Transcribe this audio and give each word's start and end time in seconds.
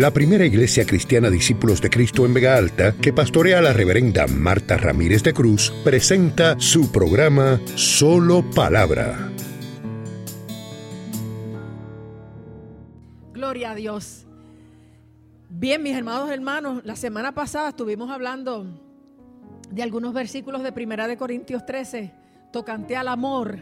la 0.00 0.12
primera 0.12 0.46
iglesia 0.46 0.86
cristiana 0.86 1.28
Discípulos 1.28 1.82
de 1.82 1.90
Cristo 1.90 2.24
en 2.24 2.32
Vega 2.32 2.56
Alta, 2.56 2.94
que 2.96 3.12
pastorea 3.12 3.60
la 3.60 3.74
reverenda 3.74 4.26
Marta 4.26 4.78
Ramírez 4.78 5.22
de 5.22 5.34
Cruz, 5.34 5.74
presenta 5.84 6.58
su 6.58 6.90
programa 6.90 7.60
Solo 7.74 8.42
Palabra. 8.54 9.30
Gloria 13.34 13.72
a 13.72 13.74
Dios. 13.74 14.24
Bien, 15.50 15.82
mis 15.82 15.94
hermanos 15.94 16.30
hermanos, 16.30 16.80
la 16.86 16.96
semana 16.96 17.34
pasada 17.34 17.68
estuvimos 17.68 18.10
hablando 18.10 18.64
de 19.70 19.82
algunos 19.82 20.14
versículos 20.14 20.62
de 20.62 20.72
Primera 20.72 21.08
de 21.08 21.18
Corintios 21.18 21.66
13, 21.66 22.10
tocante 22.50 22.96
al 22.96 23.08
amor 23.08 23.58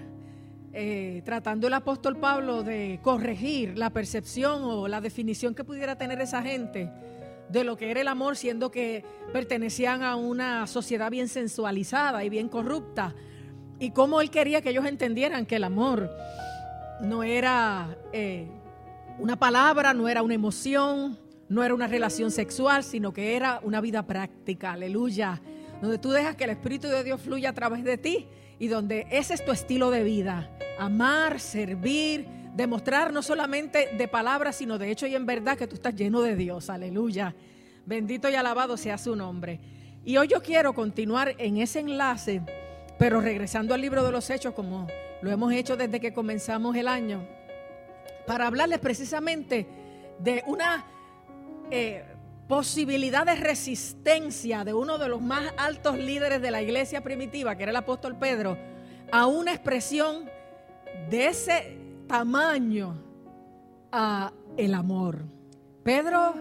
eh, 0.73 1.23
tratando 1.25 1.67
el 1.67 1.75
apóstol 1.75 2.17
Pablo 2.17 2.63
de 2.63 3.01
corregir 3.03 3.79
la 3.79 3.91
percepción 3.91 4.63
o 4.65 4.89
la 4.89 5.01
definición 5.01 5.55
que 5.55 5.65
pudiera 5.65 5.97
tener 5.97 6.21
esa 6.21 6.43
gente 6.43 6.91
de 7.49 7.65
lo 7.65 7.77
que 7.77 7.91
era 7.91 8.01
el 8.01 8.09
amor, 8.09 8.37
siendo 8.37 8.71
que 8.71 9.05
pertenecían 9.33 10.03
a 10.03 10.17
una 10.17 10.67
sociedad 10.67 11.11
bien 11.11 11.29
sensualizada 11.29 12.23
y 12.25 12.29
bien 12.29 12.49
corrupta, 12.49 13.15
y 13.79 13.93
cómo 13.93 14.21
él 14.21 14.31
quería 14.31 14.61
que 14.61 14.71
ellos 14.71 14.85
entendieran 14.87 15.47
que 15.47 15.57
el 15.57 15.65
amor 15.65 16.11
no 17.01 17.23
era 17.23 17.97
eh, 18.13 18.49
una 19.19 19.39
palabra, 19.39 19.95
no 19.95 20.09
era 20.09 20.23
una 20.23 20.35
emoción, 20.35 21.19
no 21.49 21.65
era 21.65 21.75
una 21.75 21.87
relación 21.87 22.31
sexual, 22.31 22.85
sino 22.85 23.13
que 23.13 23.37
era 23.37 23.61
una 23.63 23.81
vida 23.81 24.07
práctica, 24.07 24.73
aleluya, 24.73 25.41
donde 25.81 25.99
tú 25.99 26.11
dejas 26.11 26.37
que 26.37 26.45
el 26.45 26.51
Espíritu 26.51 26.89
de 26.89 27.05
Dios 27.05 27.21
fluya 27.21 27.51
a 27.51 27.53
través 27.53 27.85
de 27.85 27.99
ti 27.99 28.27
y 28.59 28.69
donde 28.69 29.07
ese 29.11 29.35
es 29.35 29.45
tu 29.45 29.53
estilo 29.53 29.91
de 29.91 30.03
vida. 30.03 30.51
Amar, 30.79 31.41
servir, 31.41 32.27
demostrar 32.55 33.13
no 33.13 33.23
solamente 33.23 33.91
de 33.97 34.09
palabras, 34.09 34.57
sino 34.57 34.79
de 34.79 34.91
hecho 34.91 35.07
y 35.07 35.15
en 35.15 35.27
verdad 35.27 35.57
que 35.57 35.67
tú 35.67 35.77
estás 35.77 35.95
lleno 35.95 36.23
de 36.23 36.37
Dios. 36.37 36.71
Aleluya. 36.71 37.35
Bendito 37.87 38.29
y 38.29 38.35
alabado 38.35 38.77
sea 38.77 38.99
su 38.99 39.15
nombre. 39.15 39.61
Y 40.05 40.17
hoy 40.17 40.29
yo 40.29 40.43
quiero 40.43 40.75
continuar 40.75 41.35
en 41.39 41.59
ese 41.59 41.81
enlace, 41.81 42.43
pero 42.99 43.21
regresando 43.21 43.75
al 43.75 43.81
libro 43.81 44.05
de 44.05 44.13
los 44.13 44.29
hechos, 44.31 44.55
como 44.55 44.87
lo 45.23 45.31
hemos 45.31 45.53
hecho 45.53 45.77
desde 45.77 46.01
que 46.01 46.13
comenzamos 46.13 46.77
el 46.77 46.89
año, 46.89 47.27
para 48.27 48.47
hablarles 48.47 48.79
precisamente 48.79 49.67
de 50.19 50.43
una... 50.47 50.85
Eh, 51.71 52.05
posibilidad 52.49 53.27
de 53.27 53.37
resistencia 53.37 54.65
de 54.65 54.73
uno 54.73 54.97
de 54.97 55.09
los 55.09 55.21
más 55.21 55.53
altos 55.59 55.99
líderes 55.99 56.41
de 56.41 56.51
la 56.51 56.63
iglesia 56.63 57.03
primitiva, 57.03 57.57
que 57.57 57.65
era 57.65 57.71
el 57.71 57.77
apóstol 57.77 58.17
Pedro, 58.17 58.57
a 59.13 59.27
una 59.27 59.53
expresión 59.53 60.25
de 61.11 61.27
ese 61.27 61.79
tamaño 62.07 62.97
a 63.93 64.33
el 64.57 64.75
amor. 64.75 65.19
Pedro 65.85 66.35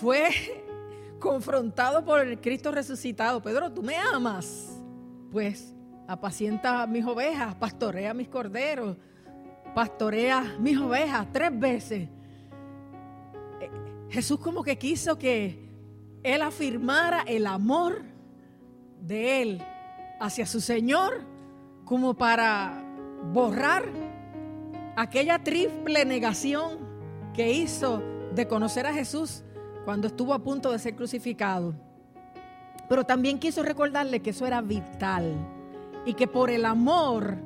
fue 0.00 0.28
confrontado 1.20 2.04
por 2.04 2.20
el 2.20 2.40
Cristo 2.40 2.72
resucitado. 2.72 3.40
Pedro, 3.40 3.72
tú 3.72 3.82
me 3.82 3.96
amas. 3.96 4.80
Pues 5.30 5.72
apacienta 6.08 6.86
mis 6.86 7.04
ovejas, 7.04 7.54
pastorea 7.54 8.12
mis 8.12 8.28
corderos, 8.28 8.96
pastorea 9.74 10.56
mis 10.58 10.78
ovejas 10.78 11.28
tres 11.32 11.56
veces. 11.56 12.08
Jesús 14.10 14.40
como 14.40 14.62
que 14.62 14.78
quiso 14.78 15.18
que 15.18 15.68
él 16.22 16.42
afirmara 16.42 17.22
el 17.22 17.46
amor 17.46 18.02
de 19.00 19.42
él 19.42 19.62
hacia 20.20 20.46
su 20.46 20.60
Señor 20.60 21.22
como 21.84 22.14
para 22.14 22.84
borrar 23.32 23.84
aquella 24.96 25.38
triple 25.42 26.04
negación 26.04 26.78
que 27.34 27.52
hizo 27.52 28.02
de 28.34 28.48
conocer 28.48 28.86
a 28.86 28.92
Jesús 28.92 29.44
cuando 29.84 30.08
estuvo 30.08 30.34
a 30.34 30.42
punto 30.42 30.72
de 30.72 30.78
ser 30.78 30.96
crucificado. 30.96 31.74
Pero 32.88 33.04
también 33.04 33.38
quiso 33.38 33.62
recordarle 33.62 34.20
que 34.20 34.30
eso 34.30 34.46
era 34.46 34.60
vital 34.60 35.34
y 36.04 36.14
que 36.14 36.26
por 36.26 36.50
el 36.50 36.64
amor 36.64 37.36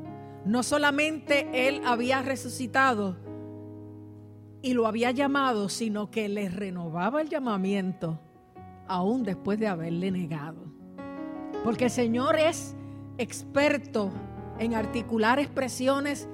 no 0.44 0.62
solamente 0.62 1.68
él 1.68 1.82
había 1.84 2.22
resucitado, 2.22 3.16
y 4.62 4.74
lo 4.74 4.86
había 4.86 5.10
llamado, 5.10 5.68
sino 5.68 6.10
que 6.10 6.28
le 6.28 6.48
renovaba 6.48 7.20
el 7.20 7.28
llamamiento 7.28 8.18
aún 8.86 9.24
después 9.24 9.58
de 9.58 9.66
haberle 9.66 10.10
negado. 10.10 10.64
Porque 11.64 11.84
el 11.84 11.90
Señor 11.90 12.38
es 12.38 12.76
experto 13.18 14.10
en 14.58 14.74
articular 14.74 15.38
expresiones 15.38 16.28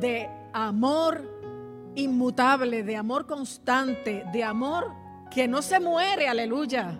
de 0.00 0.28
amor 0.52 1.28
inmutable, 1.94 2.84
de 2.84 2.96
amor 2.96 3.26
constante, 3.26 4.24
de 4.32 4.44
amor 4.44 4.92
que 5.30 5.48
no 5.48 5.62
se 5.62 5.80
muere, 5.80 6.28
aleluya, 6.28 6.98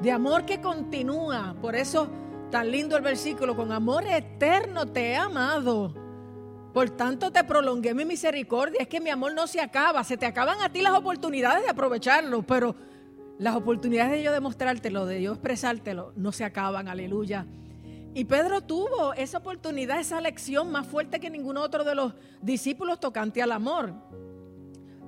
de 0.00 0.10
amor 0.10 0.44
que 0.44 0.60
continúa. 0.60 1.54
Por 1.60 1.76
eso 1.76 2.08
tan 2.50 2.70
lindo 2.70 2.96
el 2.96 3.02
versículo, 3.02 3.56
con 3.56 3.72
amor 3.72 4.04
eterno 4.06 4.86
te 4.86 5.10
he 5.10 5.16
amado 5.16 6.03
por 6.74 6.90
tanto 6.90 7.30
te 7.30 7.44
prolongué 7.44 7.94
mi 7.94 8.04
misericordia. 8.04 8.80
Es 8.80 8.88
que 8.88 9.00
mi 9.00 9.08
amor 9.08 9.32
no 9.32 9.46
se 9.46 9.60
acaba. 9.60 10.02
Se 10.02 10.16
te 10.16 10.26
acaban 10.26 10.60
a 10.60 10.70
ti 10.70 10.82
las 10.82 10.92
oportunidades 10.92 11.62
de 11.62 11.70
aprovecharlo, 11.70 12.42
pero 12.42 12.74
las 13.38 13.54
oportunidades 13.54 14.10
de 14.10 14.24
yo 14.24 14.32
demostrártelo, 14.32 15.06
de 15.06 15.22
yo 15.22 15.32
expresártelo, 15.32 16.12
no 16.16 16.32
se 16.32 16.42
acaban. 16.42 16.88
Aleluya. 16.88 17.46
Y 18.12 18.24
Pedro 18.24 18.60
tuvo 18.60 19.14
esa 19.14 19.38
oportunidad, 19.38 20.00
esa 20.00 20.20
lección 20.20 20.72
más 20.72 20.84
fuerte 20.88 21.20
que 21.20 21.30
ningún 21.30 21.58
otro 21.58 21.84
de 21.84 21.94
los 21.94 22.14
discípulos 22.42 22.98
tocante 22.98 23.40
al 23.40 23.52
amor. 23.52 23.94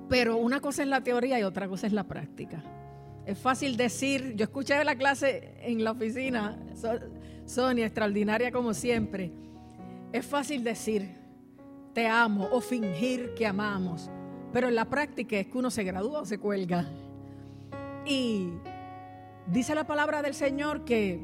Pero 0.07 0.37
una 0.37 0.61
cosa 0.61 0.83
es 0.83 0.87
la 0.87 1.01
teoría 1.01 1.37
y 1.37 1.43
otra 1.43 1.67
cosa 1.67 1.85
es 1.85 1.91
la 1.91 2.05
práctica. 2.05 2.63
Es 3.25 3.37
fácil 3.37 3.75
decir, 3.75 4.35
yo 4.37 4.45
escuché 4.45 4.81
la 4.85 4.95
clase 4.95 5.57
en 5.63 5.83
la 5.83 5.91
oficina, 5.91 6.57
Sonia, 7.45 7.85
extraordinaria 7.85 8.53
como 8.53 8.73
siempre. 8.73 9.33
Es 10.13 10.25
fácil 10.25 10.63
decir, 10.63 11.16
te 11.97 12.07
amo 12.07 12.47
o 12.51 12.61
fingir 12.61 13.33
que 13.33 13.47
amamos. 13.47 14.11
Pero 14.53 14.67
en 14.67 14.75
la 14.75 14.85
práctica 14.85 15.35
es 15.37 15.47
que 15.47 15.57
uno 15.57 15.71
se 15.71 15.83
gradúa 15.83 16.21
o 16.21 16.25
se 16.25 16.37
cuelga. 16.37 16.85
Y 18.05 18.49
dice 19.47 19.73
la 19.73 19.87
palabra 19.87 20.21
del 20.21 20.35
Señor 20.35 20.85
que 20.85 21.19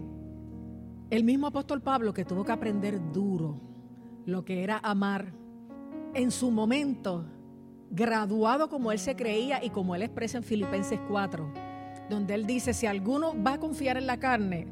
el 1.12 1.24
mismo 1.24 1.46
apóstol 1.46 1.84
Pablo 1.84 2.12
que 2.12 2.26
tuvo 2.26 2.44
que 2.44 2.54
aprender 2.54 3.00
duro 3.12 3.62
lo 4.26 4.44
que 4.44 4.64
era 4.64 4.80
amar 4.82 5.32
en 6.16 6.32
su 6.32 6.50
momento, 6.50 7.24
graduado 7.92 8.68
como 8.68 8.92
él 8.92 8.98
se 8.98 9.16
creía 9.16 9.64
y 9.64 9.70
como 9.70 9.94
él 9.94 10.02
expresa 10.02 10.40
en 10.40 10.44
Filipenses 10.44 11.00
4, 11.08 11.54
donde 12.10 12.34
él 12.34 12.48
dice, 12.48 12.74
si 12.74 12.88
alguno 12.88 13.36
va 13.44 13.54
a 13.54 13.60
confiar 13.60 13.98
en 13.98 14.08
la 14.08 14.18
carne, 14.18 14.66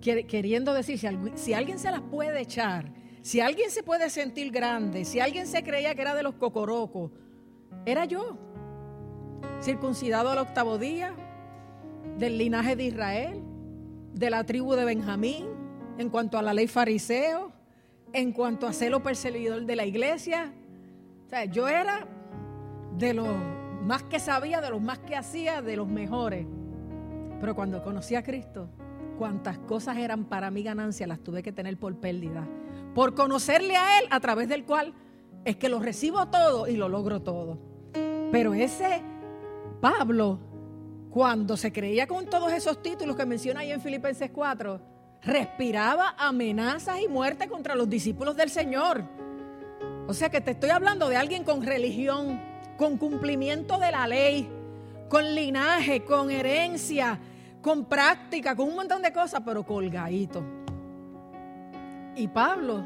queriendo 0.00 0.74
decir, 0.74 0.98
si, 1.36 1.54
alguien 1.54 1.78
se 1.78 1.92
las 1.92 2.00
puede 2.00 2.40
echar, 2.40 3.03
si 3.24 3.40
alguien 3.40 3.70
se 3.70 3.82
puede 3.82 4.10
sentir 4.10 4.52
grande, 4.52 5.06
si 5.06 5.18
alguien 5.18 5.46
se 5.46 5.64
creía 5.64 5.94
que 5.94 6.02
era 6.02 6.14
de 6.14 6.22
los 6.22 6.34
cocorocos, 6.34 7.10
era 7.86 8.04
yo. 8.04 8.36
Circuncidado 9.62 10.28
al 10.28 10.36
octavo 10.36 10.76
día, 10.76 11.14
del 12.18 12.36
linaje 12.36 12.76
de 12.76 12.84
Israel, 12.84 13.42
de 14.12 14.28
la 14.28 14.44
tribu 14.44 14.74
de 14.74 14.84
Benjamín, 14.84 15.46
en 15.96 16.10
cuanto 16.10 16.36
a 16.36 16.42
la 16.42 16.52
ley 16.52 16.66
fariseo, 16.66 17.50
en 18.12 18.30
cuanto 18.32 18.66
a 18.66 18.74
celo 18.74 19.02
perseguidor 19.02 19.64
de 19.64 19.74
la 19.74 19.86
iglesia. 19.86 20.52
O 21.24 21.30
sea, 21.30 21.46
yo 21.46 21.66
era 21.66 22.06
de 22.98 23.14
los 23.14 23.34
más 23.84 24.02
que 24.02 24.18
sabía, 24.18 24.60
de 24.60 24.68
los 24.68 24.82
más 24.82 24.98
que 24.98 25.16
hacía, 25.16 25.62
de 25.62 25.76
los 25.76 25.88
mejores. 25.88 26.46
Pero 27.40 27.54
cuando 27.54 27.82
conocí 27.82 28.16
a 28.16 28.22
Cristo, 28.22 28.68
cuantas 29.16 29.56
cosas 29.60 29.96
eran 29.96 30.26
para 30.26 30.50
mi 30.50 30.62
ganancia, 30.62 31.06
las 31.06 31.20
tuve 31.20 31.42
que 31.42 31.52
tener 31.52 31.78
por 31.78 31.98
pérdida 31.98 32.46
por 32.94 33.14
conocerle 33.14 33.76
a 33.76 33.98
Él 33.98 34.06
a 34.10 34.20
través 34.20 34.48
del 34.48 34.64
cual 34.64 34.94
es 35.44 35.56
que 35.56 35.68
lo 35.68 35.80
recibo 35.80 36.26
todo 36.28 36.68
y 36.68 36.76
lo 36.76 36.88
logro 36.88 37.20
todo. 37.22 37.58
Pero 38.32 38.54
ese 38.54 39.02
Pablo, 39.80 40.38
cuando 41.10 41.56
se 41.56 41.72
creía 41.72 42.06
con 42.06 42.26
todos 42.26 42.52
esos 42.52 42.82
títulos 42.82 43.16
que 43.16 43.26
menciona 43.26 43.60
ahí 43.60 43.72
en 43.72 43.80
Filipenses 43.80 44.30
4, 44.32 44.80
respiraba 45.22 46.14
amenazas 46.18 47.00
y 47.00 47.08
muerte 47.08 47.48
contra 47.48 47.74
los 47.74 47.88
discípulos 47.88 48.36
del 48.36 48.50
Señor. 48.50 49.04
O 50.06 50.14
sea 50.14 50.30
que 50.30 50.40
te 50.40 50.52
estoy 50.52 50.70
hablando 50.70 51.08
de 51.08 51.16
alguien 51.16 51.44
con 51.44 51.62
religión, 51.62 52.40
con 52.76 52.98
cumplimiento 52.98 53.78
de 53.78 53.90
la 53.90 54.06
ley, 54.06 54.48
con 55.08 55.34
linaje, 55.34 56.04
con 56.04 56.30
herencia, 56.30 57.18
con 57.62 57.86
práctica, 57.86 58.54
con 58.54 58.68
un 58.68 58.76
montón 58.76 59.02
de 59.02 59.12
cosas, 59.12 59.42
pero 59.44 59.64
colgadito. 59.64 60.63
Y 62.16 62.28
Pablo, 62.28 62.84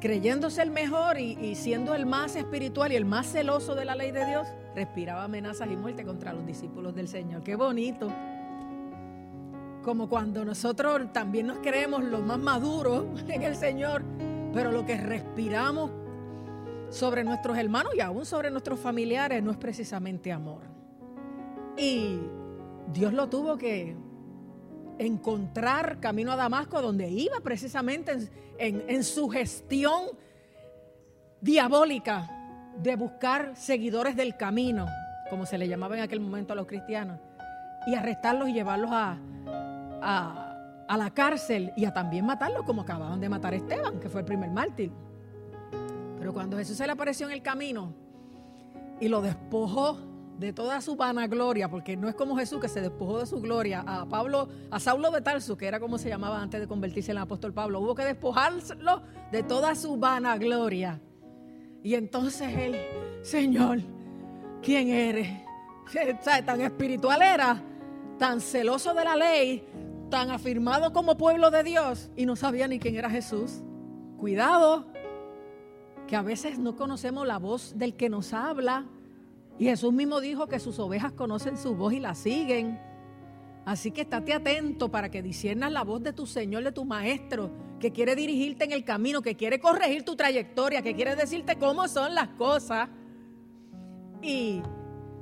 creyéndose 0.00 0.62
el 0.62 0.70
mejor 0.70 1.18
y, 1.18 1.54
siendo 1.54 1.94
el 1.94 2.06
más 2.06 2.36
espiritual 2.36 2.92
y 2.92 2.96
el 2.96 3.04
más 3.04 3.26
celoso 3.26 3.74
de 3.74 3.84
la 3.84 3.94
ley 3.94 4.12
de 4.12 4.24
Dios, 4.24 4.46
respiraba 4.74 5.24
amenazas 5.24 5.68
y 5.70 5.76
muerte 5.76 6.04
contra 6.04 6.32
los 6.32 6.46
discípulos 6.46 6.94
del 6.94 7.08
Señor. 7.08 7.42
Qué 7.42 7.56
bonito. 7.56 8.08
Como 9.82 10.08
cuando 10.08 10.44
nosotros 10.44 11.12
también 11.12 11.46
nos 11.48 11.58
creemos 11.58 12.04
los 12.04 12.20
más 12.20 12.38
maduros 12.38 13.06
en 13.28 13.42
el 13.42 13.56
Señor, 13.56 14.04
pero 14.52 14.70
lo 14.70 14.84
que 14.84 14.96
respiramos 14.96 15.90
sobre 16.90 17.24
nuestros 17.24 17.56
hermanos 17.56 17.94
y 17.94 18.00
aún 18.00 18.26
sobre 18.26 18.50
nuestros 18.50 18.78
familiares 18.78 19.42
no 19.42 19.50
es 19.50 19.56
precisamente 19.56 20.32
amor. 20.32 20.62
Y 21.76 22.20
Dios 22.92 23.12
lo 23.12 23.28
tuvo 23.28 23.56
que 23.56 23.96
encontrar 25.00 25.98
camino 25.98 26.30
a 26.30 26.36
Damasco, 26.36 26.82
donde 26.82 27.08
iba 27.08 27.40
precisamente 27.42 28.28
en, 28.58 29.02
su 29.02 29.30
gestión 29.30 30.02
diabólica 31.40 32.30
de 32.76 32.96
buscar 32.96 33.56
seguidores 33.56 34.14
del 34.14 34.36
camino, 34.36 34.86
como 35.30 35.46
se 35.46 35.56
le 35.56 35.68
llamaba 35.68 35.96
en 35.96 36.02
aquel 36.02 36.20
momento 36.20 36.52
a 36.52 36.56
los 36.56 36.66
cristianos, 36.66 37.18
y 37.86 37.94
arrestarlos 37.94 38.50
y 38.50 38.52
llevarlos 38.52 38.90
a, 38.92 39.18
a, 40.02 40.96
la 40.98 41.10
cárcel 41.14 41.72
y 41.76 41.86
a 41.86 41.94
también 41.94 42.26
matarlos, 42.26 42.64
como 42.64 42.82
acababan 42.82 43.20
de 43.20 43.30
matar 43.30 43.54
a 43.54 43.56
Esteban, 43.56 44.00
que 44.00 44.10
fue 44.10 44.20
el 44.20 44.26
primer 44.26 44.50
mártir. 44.50 44.92
Pero 46.18 46.34
cuando 46.34 46.58
Jesús 46.58 46.76
se 46.76 46.84
le 46.84 46.92
apareció 46.92 47.26
en 47.26 47.32
el 47.32 47.40
camino 47.40 47.94
y 49.00 49.08
lo 49.08 49.22
despojó 49.22 50.09
de 50.40 50.54
toda 50.54 50.80
su 50.80 50.96
vanagloria, 50.96 51.68
porque 51.68 51.98
no 51.98 52.08
es 52.08 52.14
como 52.14 52.34
Jesús 52.34 52.60
que 52.60 52.68
se 52.68 52.80
despojó 52.80 53.18
de 53.18 53.26
su 53.26 53.42
gloria 53.42 53.84
a 53.86 54.06
Pablo, 54.06 54.48
a 54.70 54.80
Saulo 54.80 55.10
de 55.10 55.20
Tarso, 55.20 55.56
que 55.58 55.66
era 55.66 55.78
como 55.78 55.98
se 55.98 56.08
llamaba 56.08 56.40
antes 56.40 56.58
de 56.60 56.66
convertirse 56.66 57.10
en 57.10 57.18
el 57.18 57.22
apóstol 57.24 57.52
Pablo, 57.52 57.80
hubo 57.80 57.94
que 57.94 58.04
despojarlo 58.04 59.02
de 59.30 59.42
toda 59.42 59.74
su 59.74 59.98
vanagloria. 59.98 60.98
Y 61.82 61.94
entonces 61.94 62.56
él, 62.56 62.76
Señor, 63.20 63.80
¿quién 64.62 64.88
eres? 64.88 65.28
Tan 66.46 66.62
espiritual 66.62 67.20
era, 67.20 67.62
tan 68.18 68.40
celoso 68.40 68.94
de 68.94 69.04
la 69.04 69.16
ley, 69.16 69.62
tan 70.08 70.30
afirmado 70.30 70.94
como 70.94 71.18
pueblo 71.18 71.50
de 71.50 71.62
Dios 71.64 72.10
y 72.16 72.24
no 72.24 72.34
sabía 72.34 72.66
ni 72.66 72.78
quién 72.78 72.96
era 72.96 73.10
Jesús. 73.10 73.62
Cuidado, 74.16 74.86
que 76.06 76.16
a 76.16 76.22
veces 76.22 76.58
no 76.58 76.76
conocemos 76.76 77.26
la 77.26 77.38
voz 77.38 77.74
del 77.76 77.94
que 77.94 78.08
nos 78.08 78.32
habla 78.32 78.86
y 79.60 79.66
Jesús 79.66 79.92
mismo 79.92 80.22
dijo 80.22 80.46
que 80.46 80.58
sus 80.58 80.78
ovejas 80.78 81.12
conocen 81.12 81.58
su 81.58 81.74
voz 81.74 81.92
y 81.92 82.00
la 82.00 82.14
siguen. 82.14 82.80
Así 83.66 83.90
que 83.90 84.00
estate 84.00 84.32
atento 84.32 84.90
para 84.90 85.10
que 85.10 85.20
disiernas 85.20 85.70
la 85.70 85.84
voz 85.84 86.02
de 86.02 86.14
tu 86.14 86.24
Señor, 86.24 86.64
de 86.64 86.72
tu 86.72 86.86
Maestro, 86.86 87.50
que 87.78 87.92
quiere 87.92 88.16
dirigirte 88.16 88.64
en 88.64 88.72
el 88.72 88.84
camino, 88.84 89.20
que 89.20 89.36
quiere 89.36 89.60
corregir 89.60 90.02
tu 90.02 90.16
trayectoria, 90.16 90.80
que 90.80 90.94
quiere 90.94 91.14
decirte 91.14 91.56
cómo 91.56 91.88
son 91.88 92.14
las 92.14 92.28
cosas. 92.28 92.88
Y 94.22 94.62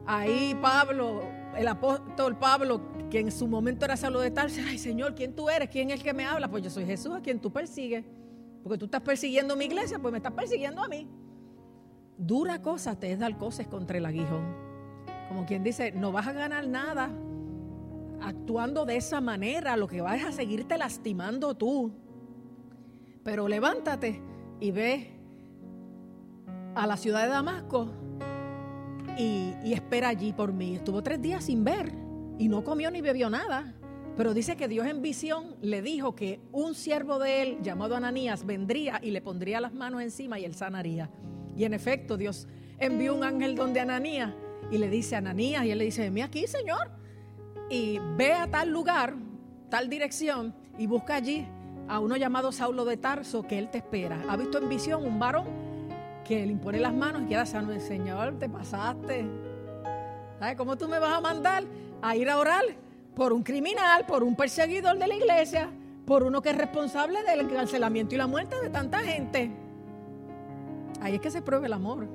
ahí 0.06 0.56
Pablo, 0.62 1.20
el 1.56 1.66
apóstol 1.66 2.38
Pablo, 2.38 2.80
que 3.10 3.18
en 3.18 3.32
su 3.32 3.48
momento 3.48 3.86
era 3.86 3.96
salud 3.96 4.22
de 4.22 4.30
tal, 4.30 4.52
ay 4.68 4.78
Señor, 4.78 5.16
¿quién 5.16 5.34
tú 5.34 5.50
eres? 5.50 5.68
¿Quién 5.68 5.90
es 5.90 5.96
el 5.96 6.04
que 6.04 6.14
me 6.14 6.24
habla? 6.24 6.48
Pues 6.48 6.62
yo 6.62 6.70
soy 6.70 6.86
Jesús 6.86 7.12
a 7.12 7.20
quien 7.20 7.40
tú 7.40 7.50
persigues. 7.50 8.04
Porque 8.62 8.78
tú 8.78 8.84
estás 8.84 9.00
persiguiendo 9.00 9.56
mi 9.56 9.64
iglesia, 9.64 9.98
pues 9.98 10.12
me 10.12 10.18
estás 10.18 10.32
persiguiendo 10.32 10.80
a 10.80 10.86
mí 10.86 11.08
dura 12.18 12.60
cosa 12.60 12.98
te 12.98 13.12
es 13.12 13.18
dar 13.18 13.38
cosas 13.38 13.68
contra 13.68 13.96
el 13.96 14.04
aguijón. 14.04 14.44
Como 15.28 15.46
quien 15.46 15.62
dice, 15.62 15.92
no 15.92 16.12
vas 16.12 16.26
a 16.26 16.32
ganar 16.32 16.66
nada 16.66 17.10
actuando 18.20 18.84
de 18.84 18.96
esa 18.96 19.20
manera, 19.20 19.76
lo 19.76 19.86
que 19.86 20.00
vas 20.00 20.24
a 20.24 20.32
seguirte 20.32 20.76
lastimando 20.76 21.54
tú. 21.54 21.92
Pero 23.22 23.46
levántate 23.46 24.20
y 24.60 24.70
ve 24.70 25.12
a 26.74 26.86
la 26.86 26.96
ciudad 26.96 27.22
de 27.22 27.28
Damasco 27.28 27.88
y, 29.16 29.54
y, 29.64 29.72
espera 29.72 30.08
allí 30.08 30.32
por 30.32 30.52
mí. 30.52 30.76
Estuvo 30.76 31.02
tres 31.02 31.20
días 31.20 31.44
sin 31.44 31.64
ver 31.64 31.92
y 32.38 32.48
no 32.48 32.64
comió 32.64 32.90
ni 32.90 33.00
bebió 33.00 33.30
nada. 33.30 33.74
Pero 34.16 34.34
dice 34.34 34.56
que 34.56 34.66
Dios 34.66 34.86
en 34.86 35.00
visión 35.00 35.54
le 35.60 35.80
dijo 35.80 36.16
que 36.16 36.40
un 36.50 36.74
siervo 36.74 37.20
de 37.20 37.42
él, 37.42 37.58
llamado 37.62 37.94
Ananías, 37.94 38.44
vendría 38.44 38.98
y 39.00 39.12
le 39.12 39.20
pondría 39.20 39.60
las 39.60 39.72
manos 39.72 40.02
encima 40.02 40.40
y 40.40 40.44
él 40.44 40.54
sanaría. 40.54 41.08
Y 41.58 41.64
en 41.64 41.74
efecto, 41.74 42.16
Dios 42.16 42.46
envió 42.78 43.16
un 43.16 43.24
ángel 43.24 43.56
donde 43.56 43.80
Ananías 43.80 44.32
y 44.70 44.78
le 44.78 44.88
dice 44.88 45.16
a 45.16 45.18
Ananías, 45.18 45.64
y 45.64 45.72
él 45.72 45.78
le 45.78 45.86
dice, 45.86 46.08
ven 46.08 46.22
aquí, 46.22 46.46
Señor, 46.46 46.92
y 47.68 47.98
ve 48.16 48.32
a 48.32 48.46
tal 48.46 48.70
lugar, 48.70 49.14
tal 49.68 49.90
dirección, 49.90 50.54
y 50.78 50.86
busca 50.86 51.16
allí 51.16 51.48
a 51.88 51.98
uno 51.98 52.16
llamado 52.16 52.52
Saulo 52.52 52.84
de 52.84 52.96
Tarso, 52.96 53.42
que 53.42 53.58
él 53.58 53.70
te 53.70 53.78
espera. 53.78 54.22
Ha 54.28 54.36
visto 54.36 54.58
en 54.58 54.68
visión 54.68 55.04
un 55.04 55.18
varón 55.18 55.46
que 56.24 56.46
le 56.46 56.52
impone 56.52 56.78
las 56.78 56.94
manos 56.94 57.22
y 57.22 57.26
queda 57.26 57.44
sano. 57.44 57.72
El 57.72 57.80
Señor, 57.80 58.38
te 58.38 58.48
pasaste. 58.48 59.26
¿Sabes 60.38 60.56
cómo 60.56 60.76
tú 60.78 60.86
me 60.86 61.00
vas 61.00 61.14
a 61.14 61.20
mandar 61.20 61.64
a 62.02 62.14
ir 62.14 62.30
a 62.30 62.38
orar 62.38 62.62
por 63.16 63.32
un 63.32 63.42
criminal, 63.42 64.06
por 64.06 64.22
un 64.22 64.36
perseguidor 64.36 64.96
de 64.96 65.08
la 65.08 65.14
iglesia, 65.16 65.70
por 66.06 66.22
uno 66.22 66.40
que 66.40 66.50
es 66.50 66.56
responsable 66.56 67.24
del 67.24 67.40
encarcelamiento 67.40 68.14
y 68.14 68.18
la 68.18 68.28
muerte 68.28 68.54
de 68.62 68.70
tanta 68.70 69.00
gente? 69.00 69.50
Ahí 71.00 71.14
es 71.14 71.20
que 71.20 71.30
se 71.30 71.42
prueba 71.42 71.66
el 71.66 71.72
amor. 71.72 72.08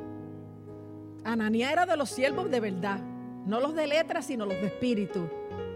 Ananía 1.23 1.71
era 1.71 1.85
de 1.85 1.95
los 1.95 2.09
siervos 2.09 2.49
de 2.51 2.59
verdad, 2.59 2.99
no 3.45 3.59
los 3.59 3.73
de 3.75 3.87
letras, 3.87 4.25
sino 4.25 4.45
los 4.45 4.55
de 4.55 4.67
espíritu. 4.67 5.27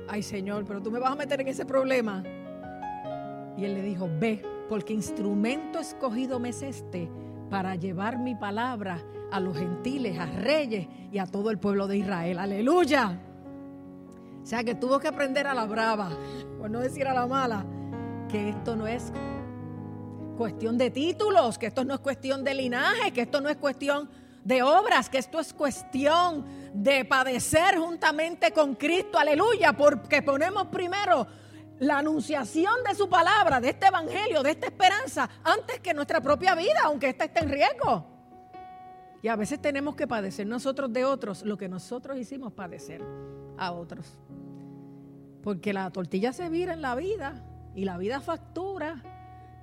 Ay 0.07 0.24
Señor, 0.24 0.65
pero 0.65 0.81
tú 0.81 0.92
me 0.92 1.00
vas 1.00 1.12
a 1.12 1.15
meter 1.15 1.42
en 1.42 1.48
ese 1.48 1.65
problema. 1.65 2.24
Y 3.57 3.65
él 3.65 3.74
le 3.74 3.81
dijo, 3.81 4.09
ve, 4.19 4.44
porque 4.69 4.94
instrumento 4.94 5.80
escogido 5.80 6.39
me 6.39 6.50
es 6.50 6.62
este 6.62 7.09
para 7.50 7.75
llevar 7.75 8.19
mi 8.19 8.36
palabra 8.36 9.01
a 9.31 9.39
los 9.39 9.57
gentiles, 9.57 10.19
a 10.19 10.25
reyes 10.25 10.88
y 11.12 11.18
a 11.18 11.25
todo 11.25 11.50
el 11.50 11.57
pueblo 11.57 11.88
de 11.88 11.98
Israel. 11.98 12.39
Aleluya. 12.39 13.19
O 14.42 14.45
sea 14.45 14.63
que 14.63 14.75
tuvo 14.75 15.00
que 15.00 15.07
aprender 15.07 15.48
a 15.48 15.54
la 15.54 15.65
brava, 15.65 16.09
por 16.57 16.69
no 16.69 16.80
decir 16.80 17.07
a 17.07 17.13
la 17.13 17.27
mala, 17.27 17.65
que 18.30 18.50
esto 18.50 18.75
no 18.75 18.88
es 18.88 19.12
cuestión 20.37 20.77
de 20.77 20.91
títulos, 20.91 21.57
que 21.57 21.65
esto 21.65 21.83
no 21.83 21.95
es 21.95 21.99
cuestión 21.99 22.43
de 22.43 22.53
linaje, 22.53 23.11
que 23.11 23.21
esto 23.21 23.41
no 23.41 23.49
es 23.49 23.57
cuestión 23.57 24.09
de 24.43 24.63
obras, 24.63 25.09
que 25.09 25.17
esto 25.17 25.39
es 25.39 25.51
cuestión 25.51 26.45
de 26.73 27.03
padecer 27.03 27.77
juntamente 27.77 28.53
con 28.53 28.75
Cristo, 28.75 29.17
aleluya, 29.17 29.73
porque 29.73 30.21
ponemos 30.21 30.67
primero 30.67 31.27
la 31.79 31.97
anunciación 31.97 32.75
de 32.87 32.95
su 32.95 33.09
palabra, 33.09 33.59
de 33.59 33.71
este 33.71 33.87
evangelio, 33.87 34.43
de 34.43 34.51
esta 34.51 34.67
esperanza, 34.67 35.29
antes 35.43 35.79
que 35.79 35.93
nuestra 35.93 36.21
propia 36.21 36.55
vida, 36.55 36.79
aunque 36.85 37.09
ésta 37.09 37.25
esté 37.25 37.41
en 37.41 37.49
riesgo. 37.49 38.05
Y 39.21 39.27
a 39.27 39.35
veces 39.35 39.59
tenemos 39.59 39.95
que 39.95 40.07
padecer 40.07 40.45
nosotros 40.47 40.93
de 40.93 41.03
otros 41.03 41.43
lo 41.43 41.57
que 41.57 41.67
nosotros 41.67 42.17
hicimos 42.17 42.53
padecer 42.53 43.03
a 43.57 43.71
otros. 43.71 44.17
Porque 45.43 45.73
la 45.73 45.89
tortilla 45.91 46.31
se 46.31 46.47
vira 46.49 46.73
en 46.73 46.81
la 46.81 46.95
vida 46.95 47.43
y 47.75 47.85
la 47.85 47.97
vida 47.97 48.21
factura 48.21 49.03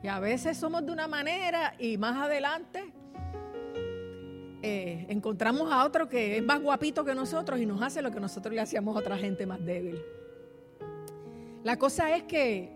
y 0.05 0.09
a 0.09 0.21
veces 0.21 0.59
somos 0.59 0.85
de 0.85 0.93
una 0.93 1.09
manera 1.09 1.73
y 1.79 1.97
más 1.97 2.15
adelante 2.19 2.93
eh, 4.61 5.07
encontramos 5.09 5.73
a 5.73 5.83
otro 5.83 6.11
que 6.11 6.37
es 6.37 6.45
más 6.45 6.61
guapito 6.61 7.07
que 7.07 7.15
nosotros 7.15 7.59
y 7.59 7.65
nos 7.65 7.81
hace 7.81 8.03
lo 8.03 8.11
que 8.11 8.21
nosotros 8.21 8.55
le 8.55 8.61
hacíamos 8.61 8.95
a 8.95 8.99
otra 8.99 9.17
gente 9.17 9.47
más 9.47 9.65
débil. 9.65 9.99
La 11.63 11.79
cosa 11.79 12.15
es 12.15 12.25
que 12.25 12.71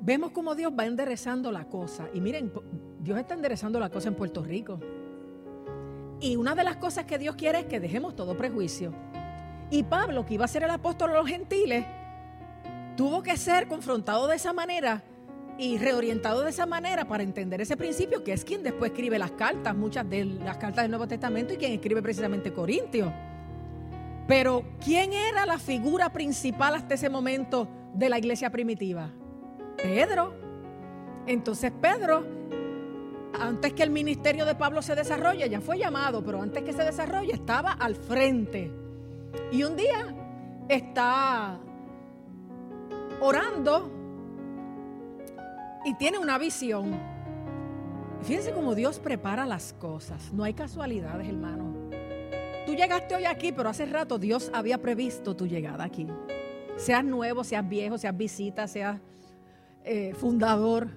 vemos 0.00 0.32
cómo 0.32 0.56
Dios 0.56 0.72
va 0.76 0.86
enderezando 0.86 1.52
la 1.52 1.68
cosa. 1.68 2.08
Y 2.12 2.20
miren, 2.20 2.52
Dios 2.98 3.16
está 3.16 3.34
enderezando 3.34 3.78
la 3.78 3.90
cosa 3.90 4.08
en 4.08 4.16
Puerto 4.16 4.42
Rico. 4.42 4.80
Y 6.18 6.34
una 6.34 6.56
de 6.56 6.64
las 6.64 6.78
cosas 6.78 7.04
que 7.04 7.16
Dios 7.16 7.36
quiere 7.36 7.60
es 7.60 7.66
que 7.66 7.78
dejemos 7.78 8.16
todo 8.16 8.36
prejuicio. 8.36 8.92
Y 9.70 9.84
Pablo, 9.84 10.26
que 10.26 10.34
iba 10.34 10.46
a 10.46 10.48
ser 10.48 10.64
el 10.64 10.70
apóstol 10.70 11.10
de 11.10 11.16
los 11.16 11.28
gentiles, 11.28 11.86
tuvo 12.98 13.22
que 13.22 13.36
ser 13.36 13.68
confrontado 13.68 14.26
de 14.26 14.34
esa 14.34 14.52
manera 14.52 15.04
y 15.56 15.78
reorientado 15.78 16.42
de 16.42 16.50
esa 16.50 16.66
manera 16.66 17.06
para 17.06 17.22
entender 17.22 17.60
ese 17.60 17.76
principio, 17.76 18.24
que 18.24 18.32
es 18.32 18.44
quien 18.44 18.64
después 18.64 18.90
escribe 18.90 19.20
las 19.20 19.30
cartas, 19.30 19.76
muchas 19.76 20.10
de 20.10 20.24
las 20.24 20.56
cartas 20.56 20.82
del 20.82 20.90
Nuevo 20.90 21.06
Testamento 21.06 21.54
y 21.54 21.58
quien 21.58 21.70
escribe 21.70 22.02
precisamente 22.02 22.52
Corintios. 22.52 23.12
Pero, 24.26 24.64
¿quién 24.84 25.12
era 25.12 25.46
la 25.46 25.60
figura 25.60 26.12
principal 26.12 26.74
hasta 26.74 26.94
ese 26.94 27.08
momento 27.08 27.68
de 27.94 28.08
la 28.08 28.18
iglesia 28.18 28.50
primitiva? 28.50 29.12
Pedro. 29.80 30.34
Entonces 31.28 31.70
Pedro, 31.80 32.26
antes 33.38 33.74
que 33.74 33.84
el 33.84 33.90
ministerio 33.90 34.44
de 34.44 34.56
Pablo 34.56 34.82
se 34.82 34.96
desarrolle, 34.96 35.48
ya 35.48 35.60
fue 35.60 35.78
llamado, 35.78 36.24
pero 36.24 36.42
antes 36.42 36.64
que 36.64 36.72
se 36.72 36.82
desarrolle 36.82 37.32
estaba 37.32 37.70
al 37.70 37.94
frente. 37.94 38.72
Y 39.52 39.62
un 39.62 39.76
día 39.76 40.16
está 40.68 41.60
orando 43.20 43.90
y 45.84 45.94
tiene 45.94 46.18
una 46.18 46.38
visión. 46.38 46.98
Fíjense 48.22 48.52
cómo 48.52 48.74
Dios 48.74 48.98
prepara 48.98 49.46
las 49.46 49.72
cosas. 49.72 50.32
No 50.32 50.44
hay 50.44 50.54
casualidades, 50.54 51.28
hermano. 51.28 51.74
Tú 52.66 52.74
llegaste 52.74 53.14
hoy 53.14 53.24
aquí, 53.24 53.52
pero 53.52 53.70
hace 53.70 53.86
rato 53.86 54.18
Dios 54.18 54.50
había 54.52 54.78
previsto 54.78 55.34
tu 55.34 55.46
llegada 55.46 55.84
aquí. 55.84 56.06
Seas 56.76 57.04
nuevo, 57.04 57.42
seas 57.44 57.66
viejo, 57.68 57.96
seas 57.96 58.16
visita, 58.16 58.66
seas 58.68 59.00
eh, 59.84 60.14
fundador. 60.14 60.88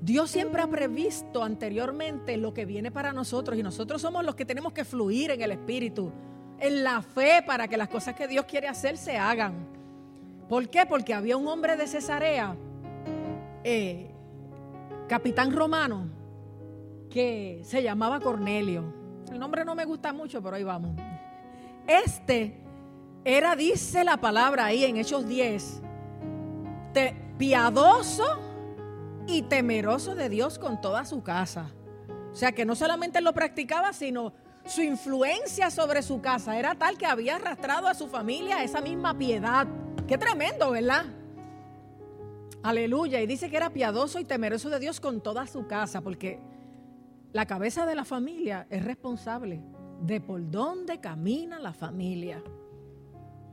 Dios 0.00 0.30
siempre 0.30 0.62
ha 0.62 0.66
previsto 0.66 1.42
anteriormente 1.42 2.36
lo 2.36 2.54
que 2.54 2.64
viene 2.64 2.90
para 2.90 3.12
nosotros 3.12 3.58
y 3.58 3.62
nosotros 3.62 4.00
somos 4.00 4.24
los 4.24 4.34
que 4.34 4.44
tenemos 4.44 4.72
que 4.72 4.84
fluir 4.84 5.30
en 5.32 5.42
el 5.42 5.50
Espíritu, 5.50 6.12
en 6.58 6.84
la 6.84 7.02
fe 7.02 7.42
para 7.44 7.68
que 7.68 7.76
las 7.76 7.88
cosas 7.88 8.14
que 8.14 8.28
Dios 8.28 8.44
quiere 8.46 8.68
hacer 8.68 8.96
se 8.96 9.18
hagan. 9.18 9.79
¿Por 10.50 10.68
qué? 10.68 10.84
Porque 10.84 11.14
había 11.14 11.36
un 11.36 11.46
hombre 11.46 11.76
de 11.76 11.86
Cesarea, 11.86 12.56
eh, 13.62 14.10
capitán 15.08 15.54
romano, 15.54 16.10
que 17.08 17.60
se 17.62 17.84
llamaba 17.84 18.18
Cornelio. 18.18 18.92
El 19.30 19.38
nombre 19.38 19.64
no 19.64 19.76
me 19.76 19.84
gusta 19.84 20.12
mucho, 20.12 20.42
pero 20.42 20.56
ahí 20.56 20.64
vamos. 20.64 20.96
este 21.86 22.56
era, 23.24 23.54
dice 23.54 24.02
la 24.02 24.16
palabra 24.16 24.64
ahí 24.64 24.82
en 24.82 24.96
Hechos 24.96 25.28
10, 25.28 25.82
piadoso 27.38 28.24
y 29.28 29.42
temeroso 29.42 30.16
de 30.16 30.28
Dios 30.28 30.58
con 30.58 30.80
toda 30.80 31.04
su 31.04 31.22
casa. 31.22 31.70
O 32.32 32.34
sea 32.34 32.50
que 32.50 32.64
no 32.64 32.74
solamente 32.74 33.20
lo 33.20 33.32
practicaba, 33.32 33.92
sino 33.92 34.32
su 34.66 34.82
influencia 34.82 35.70
sobre 35.70 36.02
su 36.02 36.20
casa 36.20 36.58
era 36.58 36.74
tal 36.74 36.98
que 36.98 37.06
había 37.06 37.36
arrastrado 37.36 37.86
a 37.86 37.94
su 37.94 38.08
familia 38.08 38.56
a 38.56 38.64
esa 38.64 38.80
misma 38.80 39.16
piedad. 39.16 39.68
Qué 40.10 40.18
tremendo, 40.18 40.72
¿verdad? 40.72 41.04
Aleluya. 42.64 43.20
Y 43.20 43.28
dice 43.28 43.48
que 43.48 43.56
era 43.56 43.70
piadoso 43.70 44.18
y 44.18 44.24
temeroso 44.24 44.68
de 44.68 44.80
Dios 44.80 44.98
con 44.98 45.20
toda 45.20 45.46
su 45.46 45.68
casa, 45.68 46.00
porque 46.00 46.40
la 47.32 47.46
cabeza 47.46 47.86
de 47.86 47.94
la 47.94 48.04
familia 48.04 48.66
es 48.70 48.84
responsable 48.84 49.62
de 50.02 50.20
por 50.20 50.50
dónde 50.50 50.98
camina 50.98 51.60
la 51.60 51.72
familia. 51.72 52.42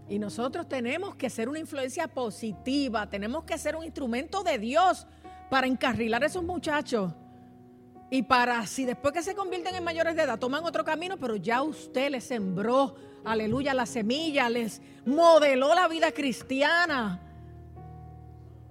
Y 0.09 0.17
nosotros 0.17 0.67
tenemos 0.67 1.13
que 1.13 1.29
ser 1.29 1.47
una 1.47 1.59
influencia 1.59 2.07
positiva, 2.07 3.07
tenemos 3.07 3.43
que 3.43 3.59
ser 3.59 3.75
un 3.75 3.83
instrumento 3.83 4.41
de 4.41 4.57
Dios 4.57 5.05
para 5.51 5.67
encarrilar 5.67 6.23
a 6.23 6.25
esos 6.25 6.43
muchachos. 6.43 7.13
Y 8.09 8.23
para 8.23 8.65
si 8.65 8.83
después 8.83 9.13
que 9.13 9.21
se 9.21 9.35
convierten 9.35 9.75
en 9.75 9.83
mayores 9.83 10.15
de 10.15 10.23
edad 10.23 10.39
toman 10.39 10.63
otro 10.63 10.83
camino, 10.83 11.17
pero 11.17 11.35
ya 11.35 11.61
usted 11.61 12.09
les 12.09 12.23
sembró, 12.23 12.95
aleluya, 13.27 13.74
la 13.74 13.86
semilla, 13.86 14.50
les 14.50 14.81
modeló 15.05 15.75
la 15.75 15.88
vida 15.88 16.12
cristiana 16.12 17.22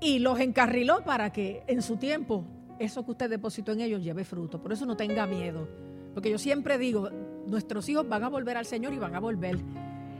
y 0.00 0.18
los 0.18 0.40
encarriló 0.40 1.04
para 1.04 1.32
que 1.32 1.62
en 1.66 1.82
su 1.82 1.96
tiempo 1.96 2.44
eso 2.78 3.04
que 3.04 3.12
usted 3.12 3.30
depositó 3.30 3.72
en 3.72 3.80
ellos 3.80 4.02
lleve 4.02 4.24
fruto. 4.24 4.60
Por 4.60 4.72
eso 4.72 4.86
no 4.86 4.96
tenga 4.96 5.26
miedo. 5.26 5.68
Porque 6.14 6.30
yo 6.30 6.38
siempre 6.38 6.78
digo, 6.78 7.10
nuestros 7.46 7.88
hijos 7.88 8.08
van 8.08 8.24
a 8.24 8.28
volver 8.28 8.56
al 8.56 8.66
Señor 8.66 8.92
y 8.94 8.98
van 8.98 9.14
a 9.14 9.20
volver. 9.20 9.58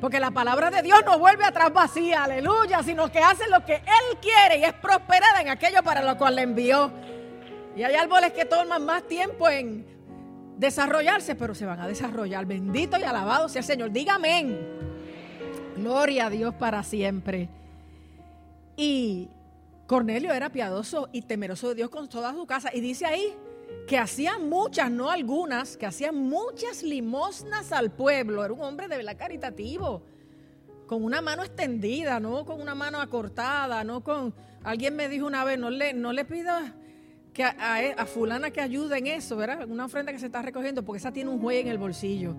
Porque 0.01 0.21
la 0.21 0.31
palabra 0.31 0.71
de 0.71 0.83
Dios 0.83 1.01
no 1.07 1.19
vuelve 1.19 1.45
atrás 1.45 1.73
vacía, 1.73 2.25
aleluya, 2.25 2.83
sino 2.83 3.11
que 3.11 3.19
hace 3.19 3.49
lo 3.49 3.65
que 3.65 3.77
Él 3.77 4.19
quiere 4.21 4.59
y 4.59 4.65
es 4.65 4.75
prosperada 4.75 5.41
en 5.41 5.49
aquello 5.49 5.83
para 5.83 6.03
lo 6.03 6.19
cual 6.19 6.37
le 6.37 6.43
envió. 6.43 6.93
Y 7.75 7.83
hay 7.83 7.95
árboles 7.95 8.33
que 8.33 8.45
toman 8.45 8.85
más 8.85 9.05
tiempo 9.05 9.49
en 9.49 9.96
desarrollarse, 10.57 11.35
pero 11.35 11.55
se 11.55 11.67
van 11.67 11.81
a 11.81 11.89
desarrollar. 11.89 12.47
Bendito 12.47 12.99
y 12.99 13.03
alabado 13.03 13.49
sea 13.49 13.61
el 13.61 13.67
Señor. 13.67 13.91
Dígame. 13.93 14.59
Gloria 15.77 16.27
a 16.27 16.31
Dios 16.31 16.55
para 16.55 16.83
siempre. 16.83 17.49
Y 18.77 19.29
Cornelio 19.87 20.33
era 20.33 20.51
piadoso 20.51 21.09
y 21.13 21.23
temeroso 21.23 21.69
de 21.69 21.77
Dios 21.77 21.91
con 21.91 22.09
toda 22.09 22.33
su 22.33 22.47
casa. 22.47 22.71
Y 22.75 22.81
dice 22.81 23.07
ahí 23.07 23.35
que 23.87 23.99
hacía 23.99 24.39
muchas, 24.39 24.91
no 24.91 25.11
algunas, 25.11 25.77
que 25.77 25.87
hacía 25.87 26.13
muchas 26.13 26.83
limosnas 26.83 27.73
al 27.73 27.91
pueblo. 27.91 28.45
Era 28.45 28.55
un 28.55 28.63
hombre 28.63 28.89
de 28.89 28.97
verdad 28.97 29.17
caritativo, 29.17 30.03
con 30.87 31.05
una 31.05 31.21
mano 31.21 31.43
extendida, 31.43 32.21
no 32.21 32.45
con 32.45 32.61
una 32.61 32.75
mano 32.75 33.01
acortada, 33.01 33.85
no 33.85 34.03
con... 34.03 34.35
Alguien 34.65 34.97
me 34.97 35.09
dijo 35.09 35.27
una 35.27 35.45
vez, 35.45 35.59
no 35.59 35.71
le, 35.71 35.93
no 35.93 36.13
le 36.13 36.25
pidas 36.25 36.73
que 37.37 37.45
a, 37.45 38.07
fulana 38.07 38.51
que 38.51 38.63
ayude 38.63 38.97
en 38.97 39.09
eso, 39.09 39.37
¿verdad? 39.37 39.69
Una 39.69 39.85
ofrenda 39.85 40.11
que 40.11 40.19
se 40.19 40.27
está 40.27 40.41
recogiendo, 40.41 40.83
porque 40.83 40.99
esa 40.99 41.13
tiene 41.13 41.31
un 41.31 41.39
juez 41.39 41.61
en 41.61 41.69
el 41.69 41.77
bolsillo. 41.77 42.35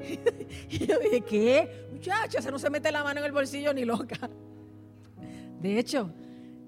y 0.70 0.86
yo 0.86 0.98
dije, 0.98 1.20
¿qué? 1.20 1.86
Muchacha, 1.92 2.40
esa 2.40 2.50
no 2.50 2.58
se 2.58 2.68
mete 2.68 2.90
la 2.90 3.04
mano 3.04 3.20
en 3.20 3.26
el 3.26 3.32
bolsillo 3.32 3.72
ni 3.72 3.84
loca. 3.84 4.28
De 5.60 5.78
hecho, 5.78 6.10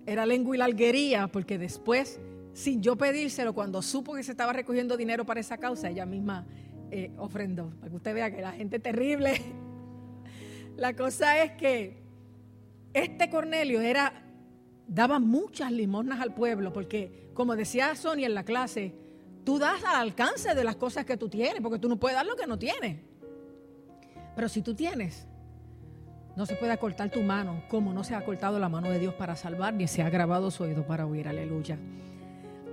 era 0.07 0.25
lengua 0.27 0.55
y 0.55 0.59
larguería, 0.59 1.27
porque 1.27 1.59
después 1.59 2.21
sin 2.53 2.83
yo 2.83 2.97
pedírselo, 2.97 3.55
cuando 3.55 3.83
supo 3.83 4.15
que 4.15 4.23
se 4.23 4.31
estaba 4.31 4.53
recogiendo 4.53 4.97
dinero 4.97 5.25
para 5.25 5.41
esa 5.41 5.57
causa, 5.59 5.89
ella 5.89 6.07
misma 6.07 6.47
eh, 6.91 7.11
ofrendó. 7.17 7.71
Para 7.81 7.91
que 7.91 7.97
usted 7.97 8.15
vea 8.15 8.31
que 8.31 8.43
la 8.43 8.53
gente 8.53 8.79
terrible. 8.79 9.41
La 10.77 10.95
cosa 10.95 11.43
es 11.43 11.53
que 11.53 12.03
este 12.95 13.29
Cornelio 13.29 13.81
era, 13.81 14.23
daba 14.93 15.19
muchas 15.19 15.73
limosnas 15.73 16.21
al 16.21 16.35
pueblo, 16.35 16.73
porque 16.73 17.31
como 17.35 17.57
decía 17.57 17.95
Sonia 17.97 18.27
en 18.27 18.35
la 18.35 18.45
clase, 18.45 18.95
tú 19.45 19.59
das 19.59 19.83
al 19.85 19.97
alcance 19.97 20.55
de 20.55 20.65
las 20.65 20.77
cosas 20.77 21.07
que 21.07 21.17
tú 21.17 21.29
tienes, 21.29 21.63
porque 21.63 21.79
tú 21.79 21.89
no 21.89 21.97
puedes 21.97 22.17
dar 22.17 22.27
lo 22.27 22.37
que 22.37 22.47
no 22.47 22.59
tienes. 22.59 23.01
Pero 24.37 24.49
si 24.49 24.61
tú 24.61 24.75
tienes, 24.75 25.27
no 26.37 26.45
se 26.45 26.57
puede 26.57 26.73
acortar 26.73 27.11
tu 27.11 27.23
mano, 27.23 27.65
como 27.69 27.95
no 27.95 28.05
se 28.05 28.15
ha 28.15 28.25
cortado 28.25 28.59
la 28.59 28.69
mano 28.69 28.91
de 28.91 28.99
Dios 28.99 29.15
para 29.15 29.35
salvar, 29.35 29.73
ni 29.73 29.89
se 29.89 30.03
ha 30.03 30.11
grabado 30.11 30.51
su 30.51 30.63
oído 30.63 30.87
para 30.87 31.07
oír. 31.07 31.27
Aleluya. 31.27 31.79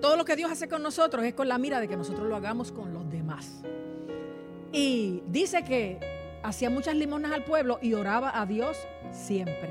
Todo 0.01 0.17
lo 0.17 0.25
que 0.25 0.35
Dios 0.35 0.51
hace 0.51 0.67
con 0.67 0.83
nosotros 0.83 1.23
es 1.23 1.33
con 1.33 1.47
la 1.47 1.57
mira 1.57 1.79
de 1.79 1.87
que 1.87 1.97
nosotros 1.97 2.27
lo 2.27 2.35
hagamos 2.35 2.71
con 2.71 2.93
los 2.93 3.09
demás. 3.09 3.63
Y 4.71 5.23
dice 5.27 5.63
que 5.63 5.99
hacía 6.43 6.69
muchas 6.69 6.95
limonas 6.95 7.31
al 7.31 7.45
pueblo 7.45 7.79
y 7.81 7.93
oraba 7.93 8.39
a 8.39 8.45
Dios 8.45 8.77
siempre. 9.11 9.69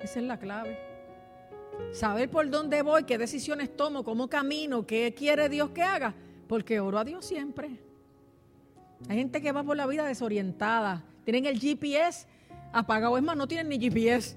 Esa 0.00 0.20
es 0.20 0.26
la 0.26 0.38
clave. 0.38 0.87
Saber 1.92 2.30
por 2.30 2.48
dónde 2.50 2.82
voy, 2.82 3.04
qué 3.04 3.18
decisiones 3.18 3.76
tomo, 3.76 4.04
cómo 4.04 4.28
camino, 4.28 4.86
qué 4.86 5.14
quiere 5.14 5.48
Dios 5.48 5.70
que 5.70 5.82
haga, 5.82 6.14
porque 6.46 6.80
oro 6.80 6.98
a 6.98 7.04
Dios 7.04 7.24
siempre. 7.24 7.80
Hay 9.08 9.16
gente 9.16 9.40
que 9.40 9.52
va 9.52 9.62
por 9.62 9.76
la 9.76 9.86
vida 9.86 10.04
desorientada, 10.04 11.04
tienen 11.24 11.46
el 11.46 11.58
GPS 11.58 12.26
apagado, 12.72 13.16
es 13.16 13.22
más, 13.22 13.36
no 13.36 13.46
tienen 13.46 13.68
ni 13.68 13.78
GPS, 13.78 14.36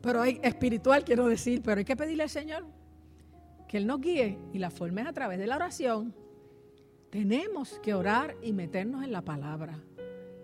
pero 0.00 0.22
hay 0.22 0.40
espiritual, 0.42 1.04
quiero 1.04 1.26
decir, 1.26 1.62
pero 1.62 1.78
hay 1.78 1.84
que 1.84 1.96
pedirle 1.96 2.24
al 2.24 2.30
Señor 2.30 2.64
que 3.68 3.76
Él 3.76 3.86
nos 3.86 4.00
guíe 4.00 4.38
y 4.52 4.58
la 4.58 4.70
forma 4.70 5.02
es 5.02 5.06
a 5.06 5.12
través 5.12 5.38
de 5.38 5.46
la 5.46 5.56
oración. 5.56 6.14
Tenemos 7.10 7.78
que 7.82 7.94
orar 7.94 8.34
y 8.42 8.52
meternos 8.52 9.04
en 9.04 9.12
la 9.12 9.22
palabra. 9.22 9.78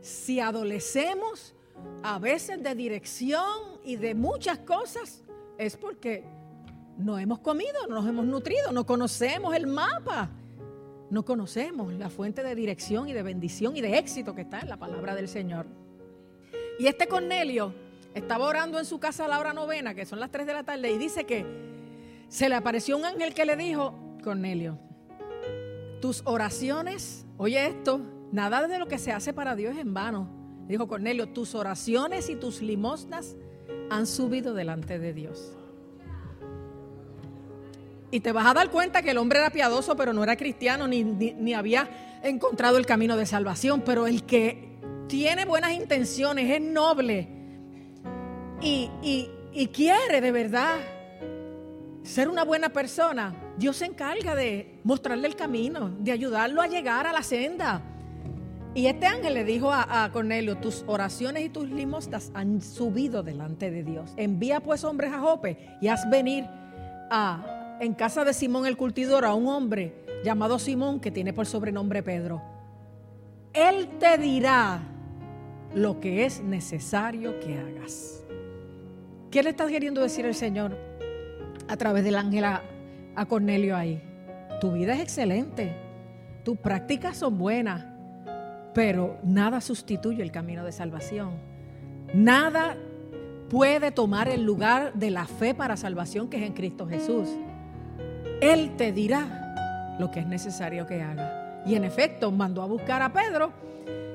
Si 0.01 0.39
adolecemos 0.39 1.55
a 2.03 2.19
veces 2.19 2.63
de 2.63 2.75
dirección 2.75 3.81
y 3.83 3.97
de 3.97 4.15
muchas 4.15 4.59
cosas, 4.59 5.24
es 5.59 5.77
porque 5.77 6.25
no 6.97 7.19
hemos 7.19 7.41
comido, 7.41 7.87
no 7.89 7.97
nos 7.97 8.09
hemos 8.09 8.27
nutrido, 8.27 8.73
no 8.73 8.87
conocemos 8.87 9.55
el 9.55 9.67
mapa, 9.67 10.31
no 11.11 11.25
conocemos 11.25 11.93
la 11.95 12.09
fuente 12.09 12.43
de 12.43 12.55
dirección 12.55 13.09
y 13.09 13.13
de 13.13 13.23
bendición 13.23 13.77
y 13.77 13.81
de 13.81 13.99
éxito 13.99 14.35
que 14.35 14.43
está 14.43 14.61
en 14.61 14.69
la 14.69 14.77
palabra 14.77 15.15
del 15.15 15.29
Señor. 15.29 15.67
Y 16.79 16.87
este 16.87 17.07
Cornelio 17.07 17.75
estaba 18.15 18.47
orando 18.47 18.79
en 18.79 18.85
su 18.85 18.99
casa 18.99 19.25
a 19.25 19.29
la 19.29 19.39
hora 19.39 19.53
novena, 19.53 19.95
que 19.95 20.07
son 20.07 20.21
las 20.21 20.31
3 20.31 20.47
de 20.47 20.53
la 20.53 20.63
tarde, 20.65 20.91
y 20.91 20.99
dice 20.99 21.25
que 21.25 21.45
se 22.29 22.49
le 22.49 22.55
apareció 22.55 22.97
un 22.97 23.05
ángel 23.05 23.35
que 23.35 23.45
le 23.45 23.57
dijo, 23.57 23.95
Cornelio, 24.23 24.79
tus 26.01 26.23
oraciones, 26.25 27.27
oye 27.37 27.67
esto, 27.67 28.01
nada 28.33 28.67
de 28.67 28.79
lo 28.79 28.87
que 28.87 28.99
se 28.99 29.13
hace 29.13 29.33
para 29.33 29.55
Dios 29.55 29.75
es 29.75 29.81
en 29.81 29.95
vano. 29.95 30.29
Dijo 30.67 30.89
Cornelio, 30.89 31.29
tus 31.29 31.55
oraciones 31.55 32.31
y 32.31 32.37
tus 32.37 32.63
limosnas 32.63 33.37
han 33.91 34.07
subido 34.07 34.55
delante 34.55 34.99
de 34.99 35.13
Dios. 35.13 35.53
Y 38.11 38.21
te 38.21 38.33
vas 38.33 38.47
a 38.47 38.55
dar 38.55 38.71
cuenta 38.71 39.03
que 39.03 39.11
el 39.11 39.19
hombre 39.19 39.41
era 39.41 39.51
piadoso, 39.51 39.97
pero 39.97 40.13
no 40.13 40.23
era 40.23 40.37
cristiano, 40.37 40.87
ni, 40.87 41.03
ni, 41.03 41.55
había 41.55 42.21
encontrado 42.23 42.79
el 42.79 42.87
camino 42.87 43.17
de 43.17 43.27
salvación. 43.27 43.83
Pero 43.85 44.07
el 44.07 44.25
que 44.25 44.79
tiene 45.09 45.45
buenas 45.45 45.73
intenciones, 45.73 46.51
es 46.51 46.61
noble 46.61 47.29
y, 48.61 48.89
y 49.53 49.67
quiere 49.69 50.21
de 50.21 50.33
verdad 50.33 50.77
ser 52.05 52.29
una 52.29 52.45
buena 52.45 52.69
persona, 52.69 53.35
Dios 53.57 53.77
se 53.77 53.87
encarga 53.87 54.35
de 54.35 54.79
mostrarle 54.85 55.27
el 55.27 55.37
camino, 55.37 55.91
de 55.99 56.13
ayudarlo 56.13 56.61
a 56.61 56.67
llegar 56.67 57.07
a 57.07 57.13
la 57.13 57.23
senda. 57.23 57.83
Y 58.75 58.87
este 58.87 59.07
ángel 59.07 59.35
le 59.35 59.45
dijo 59.45 59.71
a, 59.73 60.11
Cornelio, 60.13 60.57
tus 60.57 60.85
oraciones 60.87 61.45
y 61.45 61.49
tus 61.49 61.71
limosnas 61.71 62.33
han 62.35 62.61
subido 62.61 63.23
delante 63.23 63.71
de 63.71 63.85
Dios. 63.85 64.13
Envía 64.17 64.61
pues 64.61 64.83
hombres 64.83 65.13
a 65.13 65.21
Jope 65.21 65.79
y 65.81 65.89
haz 65.89 66.09
venir 66.11 66.45
a, 67.11 67.79
en 67.81 67.95
casa 67.95 68.25
de 68.25 68.35
Simón 68.35 68.67
el 68.67 68.77
cultidor 68.77 69.25
a 69.25 69.35
un 69.35 69.47
hombre 69.47 69.95
llamado 70.25 70.59
Simón 70.59 70.99
que 70.99 71.13
tiene 71.13 71.33
por 71.33 71.47
sobrenombre 71.47 72.03
Pedro. 72.03 72.43
Él 73.53 73.89
te 74.01 74.19
dirá 74.19 74.83
lo 75.73 76.01
que 76.01 76.25
es 76.25 76.43
necesario 76.43 77.39
que 77.39 77.57
hagas. 77.57 78.25
¿Qué 79.31 79.43
le 79.43 79.51
está 79.51 79.67
queriendo 79.69 80.01
decir 80.01 80.27
el 80.27 80.35
Señor? 80.35 80.95
a 81.69 81.77
través 81.77 82.05
del 82.05 82.17
ángel 82.17 82.45
a, 82.45 82.63
Cornelio 83.29 83.77
ahí. 83.77 84.03
Tu 84.61 84.73
vida 84.73 84.95
es 84.95 85.01
excelente, 85.01 85.77
tus 86.45 86.59
prácticas 86.59 87.17
son 87.17 87.39
buenas, 87.39 87.85
pero 88.75 89.19
nada 89.23 89.61
sustituye 89.61 90.23
el 90.23 90.33
camino 90.33 90.65
de 90.65 90.73
salvación. 90.73 91.39
Nada 92.13 92.77
puede 93.49 93.93
tomar 93.93 94.29
el 94.29 94.43
lugar 94.43 94.93
de 94.95 95.11
la 95.11 95.27
fe 95.27 95.55
para 95.55 95.77
salvación 95.77 96.29
que 96.29 96.39
es 96.39 96.43
en 96.43 96.53
Cristo 96.53 96.87
Jesús. 96.87 97.29
Él 98.41 98.77
te 98.77 98.93
dirá 98.93 99.97
lo 99.99 100.11
que 100.11 100.21
es 100.21 100.27
necesario 100.27 100.87
que 100.87 101.01
haga. 101.01 101.63
Y 101.67 101.77
en 101.77 101.85
efecto, 101.85 102.31
mandó 102.31 102.63
a 102.63 102.67
buscar 102.67 103.01
a 103.01 103.13
Pedro 103.13 103.53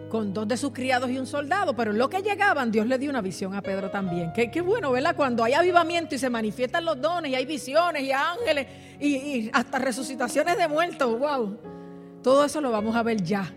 con 0.10 0.34
dos 0.34 0.48
de 0.48 0.58
sus 0.58 0.72
criados 0.72 1.10
y 1.10 1.18
un 1.18 1.28
soldado, 1.28 1.76
pero 1.76 1.92
en 1.92 1.98
lo 1.98 2.10
que 2.10 2.22
llegaban, 2.22 2.72
Dios 2.72 2.88
le 2.88 2.98
dio 2.98 3.10
una 3.10 3.22
visión 3.22 3.54
a 3.56 3.62
Pedro 3.62 3.90
también. 3.90 4.34
Qué, 4.34 4.50
qué 4.52 4.62
bueno, 4.62 4.92
¿verdad? 4.92 5.16
Cuando 5.16 5.44
hay 5.44 5.54
avivamiento 5.54 6.16
y 6.16 6.18
se 6.18 6.30
manifiestan 6.30 6.84
los 6.84 7.00
dones 7.00 7.32
y 7.32 7.36
hay 7.36 7.46
visiones 7.46 8.04
y 8.04 8.12
ángeles 8.12 8.68
y, 9.00 9.50
hasta 9.54 9.80
resucitaciones 9.80 10.58
de 10.58 10.68
muertos, 10.68 11.18
wow. 11.18 11.58
Todo 12.22 12.44
eso 12.44 12.60
lo 12.60 12.72
vamos 12.72 12.96
a 12.96 13.04
ver 13.04 13.24
ya. 13.24 13.54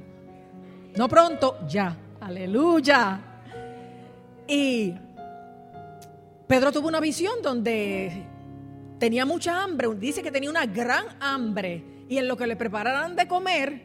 No 0.96 1.08
pronto, 1.08 1.58
ya. 1.66 1.96
Aleluya. 2.20 3.20
Y 4.46 4.94
Pedro 6.46 6.70
tuvo 6.70 6.88
una 6.88 7.00
visión 7.00 7.34
donde 7.42 8.26
tenía 8.99 9.25
mucha 9.25 9.62
hambre, 9.62 9.88
dice 9.96 10.22
que 10.22 10.30
tenía 10.30 10.50
una 10.50 10.66
gran 10.66 11.04
hambre 11.20 12.04
y 12.08 12.18
en 12.18 12.28
lo 12.28 12.37
que 12.37 12.46
le 12.46 12.56
prepararan 12.56 13.16
de 13.16 13.26
comer, 13.26 13.82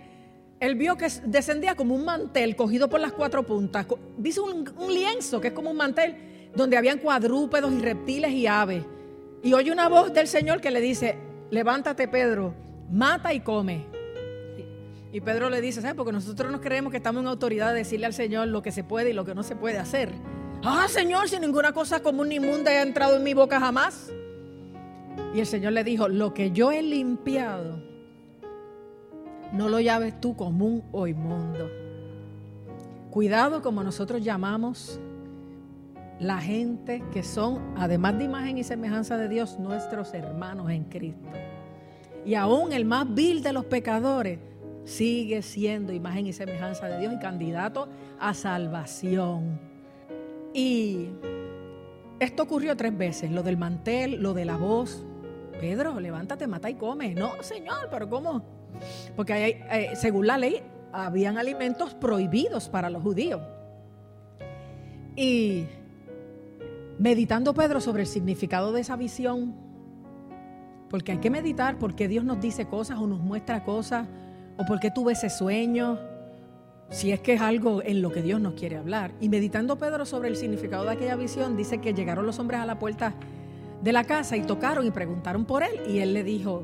él 0.59 0.75
vio 0.75 0.97
que 0.97 1.07
descendía 1.25 1.75
como 1.75 1.95
un 1.95 2.03
mantel 2.03 2.55
cogido 2.55 2.89
por 2.89 2.99
las 2.99 3.13
cuatro 3.13 3.43
puntas. 3.43 3.85
Dice 4.17 4.41
un, 4.41 4.65
lienzo 4.89 5.39
que 5.39 5.49
es 5.49 5.53
como 5.53 5.71
un 5.71 5.77
mantel 5.77 6.51
donde 6.55 6.77
habían 6.77 6.99
cuadrúpedos 6.99 7.71
y 7.71 7.79
reptiles 7.79 8.31
y 8.31 8.47
aves. 8.47 8.83
Y 9.43 9.53
oye 9.53 9.71
una 9.71 9.87
voz 9.87 10.11
del 10.13 10.27
Señor 10.27 10.59
que 10.59 10.71
le 10.71 10.81
dice, 10.81 11.17
levántate 11.51 12.07
Pedro, 12.07 12.53
mata 12.91 13.33
y 13.33 13.39
come. 13.39 13.96
Y 15.17 15.21
Pedro 15.21 15.49
le 15.49 15.61
dice, 15.61 15.81
¿sabes? 15.81 15.95
Porque 15.95 16.11
nosotros 16.11 16.51
nos 16.51 16.61
creemos 16.61 16.91
que 16.91 16.97
estamos 16.97 17.23
en 17.23 17.27
autoridad 17.27 17.71
de 17.71 17.79
decirle 17.79 18.05
al 18.05 18.13
Señor 18.13 18.49
lo 18.49 18.61
que 18.61 18.71
se 18.71 18.83
puede 18.83 19.09
y 19.09 19.13
lo 19.13 19.25
que 19.25 19.33
no 19.33 19.41
se 19.41 19.55
puede 19.55 19.79
hacer. 19.79 20.13
Ah, 20.63 20.85
Señor, 20.87 21.27
si 21.27 21.39
ninguna 21.39 21.71
cosa 21.71 22.03
común 22.03 22.29
ni 22.29 22.35
inmunda 22.35 22.69
ha 22.69 22.83
entrado 22.83 23.17
en 23.17 23.23
mi 23.23 23.33
boca 23.33 23.59
jamás. 23.59 24.11
Y 25.33 25.39
el 25.39 25.47
Señor 25.47 25.73
le 25.73 25.83
dijo, 25.83 26.07
lo 26.07 26.35
que 26.35 26.51
yo 26.51 26.71
he 26.71 26.83
limpiado, 26.83 27.81
no 29.53 29.69
lo 29.69 29.79
llaves 29.79 30.21
tú 30.21 30.35
común 30.35 30.83
o 30.91 31.07
inmundo. 31.07 31.67
Cuidado 33.09 33.63
como 33.63 33.81
nosotros 33.83 34.23
llamamos 34.23 34.99
la 36.19 36.39
gente 36.39 37.03
que 37.11 37.23
son, 37.23 37.73
además 37.75 38.19
de 38.19 38.25
imagen 38.25 38.59
y 38.59 38.63
semejanza 38.63 39.17
de 39.17 39.29
Dios, 39.29 39.57
nuestros 39.57 40.13
hermanos 40.13 40.69
en 40.69 40.83
Cristo. 40.83 41.27
Y 42.23 42.35
aún 42.35 42.71
el 42.71 42.85
más 42.85 43.11
vil 43.11 43.41
de 43.41 43.51
los 43.51 43.65
pecadores 43.65 44.37
sigue 44.87 45.41
siendo 45.41 45.91
imagen 45.91 46.27
y 46.27 46.33
semejanza 46.33 46.87
de 46.87 46.97
Dios 46.97 47.13
y 47.13 47.19
candidato 47.19 47.89
a 48.19 48.33
salvación. 48.33 49.59
Y 50.53 51.09
esto 52.19 52.43
ocurrió 52.43 52.75
tres 52.77 52.97
veces, 52.97 53.29
lo 53.29 53.43
del 53.43 53.57
mantel, 53.57 54.21
lo 54.23 54.33
de 54.33 54.45
la 54.45 54.55
voz. 54.55 55.05
Pedro, 55.59 55.99
levántate, 55.99 56.47
mata 56.47 56.69
y 56.69 56.75
come. 56.75 57.13
No, 57.13 57.43
Señor, 57.43 57.89
pero 57.91 58.09
¿cómo? 58.09 58.43
Porque 59.15 59.61
eh, 59.69 59.91
según 59.95 60.25
la 60.25 60.37
ley 60.37 60.61
habían 60.93 61.37
alimentos 61.37 61.93
prohibidos 61.93 62.69
para 62.69 62.89
los 62.89 63.03
judíos. 63.03 63.41
Y 65.17 65.65
meditando 66.97 67.53
Pedro 67.53 67.81
sobre 67.81 68.03
el 68.03 68.07
significado 68.07 68.71
de 68.71 68.81
esa 68.81 68.95
visión, 68.95 69.53
porque 70.89 71.11
hay 71.11 71.17
que 71.17 71.29
meditar 71.29 71.77
porque 71.77 72.07
Dios 72.07 72.23
nos 72.23 72.39
dice 72.39 72.67
cosas 72.67 72.99
o 72.99 73.07
nos 73.07 73.19
muestra 73.19 73.65
cosas, 73.65 74.07
o 74.57 74.65
porque 74.65 74.91
tuve 74.91 75.13
ese 75.13 75.29
sueño, 75.29 75.99
si 76.89 77.11
es 77.11 77.19
que 77.19 77.33
es 77.33 77.41
algo 77.41 77.81
en 77.83 78.01
lo 78.01 78.11
que 78.11 78.21
Dios 78.21 78.41
nos 78.41 78.53
quiere 78.53 78.77
hablar. 78.77 79.11
Y 79.19 79.29
meditando 79.29 79.77
Pedro 79.77 80.05
sobre 80.05 80.29
el 80.29 80.35
significado 80.35 80.85
de 80.85 80.91
aquella 80.91 81.15
visión, 81.15 81.57
dice 81.57 81.79
que 81.79 81.93
llegaron 81.93 82.25
los 82.25 82.39
hombres 82.39 82.59
a 82.59 82.65
la 82.65 82.79
puerta 82.79 83.13
de 83.81 83.91
la 83.91 84.03
casa 84.03 84.37
y 84.37 84.41
tocaron 84.41 84.85
y 84.85 84.91
preguntaron 84.91 85.45
por 85.45 85.63
él. 85.63 85.81
Y 85.87 85.99
él 85.99 86.13
le 86.13 86.23
dijo, 86.23 86.63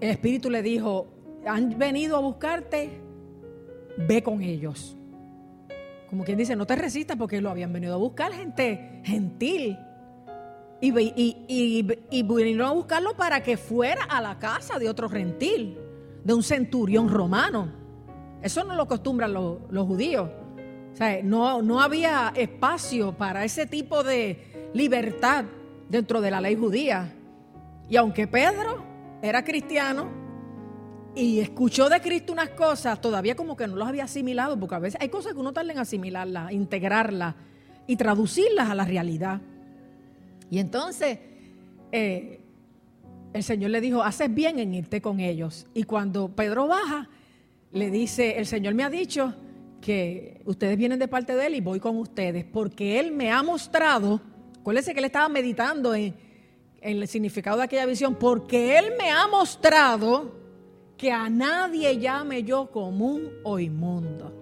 el 0.00 0.10
Espíritu 0.10 0.50
le 0.50 0.62
dijo, 0.62 1.06
han 1.46 1.78
venido 1.78 2.16
a 2.16 2.20
buscarte, 2.20 3.00
ve 3.96 4.22
con 4.22 4.42
ellos. 4.42 4.96
Como 6.08 6.24
quien 6.24 6.38
dice, 6.38 6.54
no 6.54 6.66
te 6.66 6.76
resistas 6.76 7.16
porque 7.16 7.40
lo 7.40 7.50
habían 7.50 7.72
venido 7.72 7.94
a 7.94 7.98
buscar 7.98 8.32
gente 8.32 9.00
gentil. 9.04 9.78
Y, 10.80 10.92
y, 11.48 12.22
vinieron 12.22 12.68
a 12.68 12.72
buscarlo 12.72 13.16
para 13.16 13.42
que 13.42 13.56
fuera 13.56 14.04
a 14.04 14.20
la 14.20 14.38
casa 14.38 14.78
de 14.78 14.88
otro 14.88 15.08
gentil, 15.08 15.78
de 16.24 16.34
un 16.34 16.42
centurión 16.42 17.08
romano. 17.08 17.68
Eso 18.42 18.64
no 18.64 18.74
lo 18.74 18.82
acostumbran 18.82 19.32
los, 19.32 19.58
los 19.70 19.86
judíos. 19.86 20.28
O 20.92 20.96
sea, 20.96 21.22
no, 21.22 21.62
no 21.62 21.80
había 21.80 22.32
espacio 22.34 23.12
para 23.12 23.44
ese 23.44 23.66
tipo 23.66 24.02
de 24.02 24.70
libertad 24.74 25.44
dentro 25.88 26.20
de 26.20 26.30
la 26.30 26.40
ley 26.40 26.56
judía. 26.56 27.14
Y 27.88 27.96
aunque 27.96 28.26
Pedro 28.26 28.82
era 29.22 29.44
cristiano, 29.44 30.24
y 31.14 31.38
escuchó 31.40 31.88
de 31.88 32.00
Cristo 32.00 32.32
unas 32.32 32.50
cosas, 32.50 33.00
todavía 33.00 33.36
como 33.36 33.56
que 33.56 33.66
no 33.66 33.76
los 33.76 33.86
había 33.86 34.04
asimilado, 34.04 34.58
porque 34.58 34.74
a 34.74 34.80
veces 34.80 35.00
hay 35.00 35.08
cosas 35.08 35.32
que 35.32 35.38
uno 35.38 35.52
tarda 35.52 35.72
en 35.72 35.78
asimilarlas, 35.78 36.52
integrarlas 36.52 37.36
y 37.86 37.96
traducirlas 37.96 38.68
a 38.68 38.74
la 38.74 38.84
realidad. 38.84 39.40
Y 40.50 40.58
entonces 40.58 41.18
eh, 41.92 42.43
el 43.34 43.42
Señor 43.42 43.72
le 43.72 43.80
dijo, 43.80 44.02
haces 44.02 44.32
bien 44.32 44.60
en 44.60 44.72
irte 44.74 45.02
con 45.02 45.18
ellos. 45.18 45.66
Y 45.74 45.82
cuando 45.82 46.28
Pedro 46.28 46.68
baja, 46.68 47.08
le 47.72 47.90
dice, 47.90 48.38
el 48.38 48.46
Señor 48.46 48.74
me 48.74 48.84
ha 48.84 48.90
dicho 48.90 49.34
que 49.80 50.40
ustedes 50.44 50.78
vienen 50.78 51.00
de 51.00 51.08
parte 51.08 51.34
de 51.34 51.48
Él 51.48 51.56
y 51.56 51.60
voy 51.60 51.80
con 51.80 51.98
ustedes, 51.98 52.44
porque 52.44 53.00
Él 53.00 53.10
me 53.10 53.32
ha 53.32 53.42
mostrado, 53.42 54.20
acuérdense 54.60 54.92
que 54.94 55.00
Él 55.00 55.06
estaba 55.06 55.28
meditando 55.28 55.94
en, 55.96 56.14
el 56.80 57.08
significado 57.08 57.58
de 57.58 57.64
aquella 57.64 57.86
visión, 57.86 58.14
porque 58.14 58.78
Él 58.78 58.92
me 58.96 59.10
ha 59.10 59.26
mostrado 59.26 60.32
que 60.96 61.10
a 61.10 61.28
nadie 61.28 61.98
llame 61.98 62.44
yo 62.44 62.70
común 62.70 63.30
o 63.42 63.58
inmundo. 63.58 64.32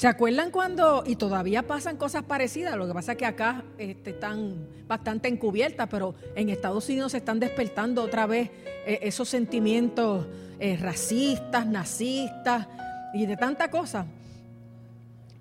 ¿Se 0.00 0.08
acuerdan 0.08 0.50
cuando, 0.50 1.04
y 1.06 1.16
todavía 1.16 1.66
pasan 1.66 1.98
cosas 1.98 2.22
parecidas, 2.22 2.74
lo 2.74 2.86
que 2.86 2.94
pasa 2.94 3.12
es 3.12 3.18
que 3.18 3.26
acá 3.26 3.64
este, 3.76 4.12
están 4.12 4.66
bastante 4.88 5.28
encubiertas, 5.28 5.88
pero 5.90 6.14
en 6.34 6.48
Estados 6.48 6.88
Unidos 6.88 7.12
se 7.12 7.18
están 7.18 7.38
despertando 7.38 8.02
otra 8.02 8.24
vez 8.24 8.48
eh, 8.86 9.00
esos 9.02 9.28
sentimientos 9.28 10.26
eh, 10.58 10.78
racistas, 10.80 11.66
nazistas 11.66 12.66
y 13.12 13.26
de 13.26 13.36
tanta 13.36 13.70
cosa? 13.70 14.06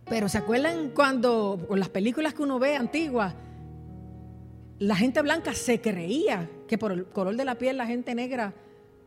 Pero 0.10 0.28
¿se 0.28 0.40
acuerdan 0.40 0.90
cuando, 0.90 1.66
con 1.66 1.80
las 1.80 1.88
películas 1.88 2.34
que 2.34 2.42
uno 2.42 2.60
ve 2.60 2.76
antiguas, 2.76 3.36
la 4.78 4.98
gente 4.98 5.22
blanca 5.22 5.54
se 5.54 5.80
creía 5.80 6.50
que 6.68 6.78
por 6.78 6.92
el 6.92 7.06
color 7.06 7.38
de 7.38 7.46
la 7.46 7.56
piel 7.56 7.78
la 7.78 7.86
gente 7.86 8.14
negra 8.14 8.54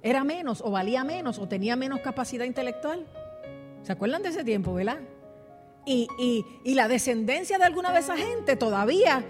era 0.02 0.24
menos 0.24 0.62
o 0.64 0.70
valía 0.70 1.04
menos 1.04 1.38
o 1.38 1.46
tenía 1.46 1.76
menos 1.76 2.00
capacidad 2.00 2.46
intelectual. 2.46 3.04
¿Se 3.82 3.92
acuerdan 3.92 4.22
de 4.22 4.30
ese 4.30 4.44
tiempo, 4.44 4.72
verdad? 4.72 5.00
Y, 5.84 6.44
la 6.64 6.88
descendencia 6.88 7.58
de 7.58 7.64
alguna 7.64 7.92
de 7.92 8.00
esa 8.00 8.16
gente 8.16 8.56
todavía 8.56 9.24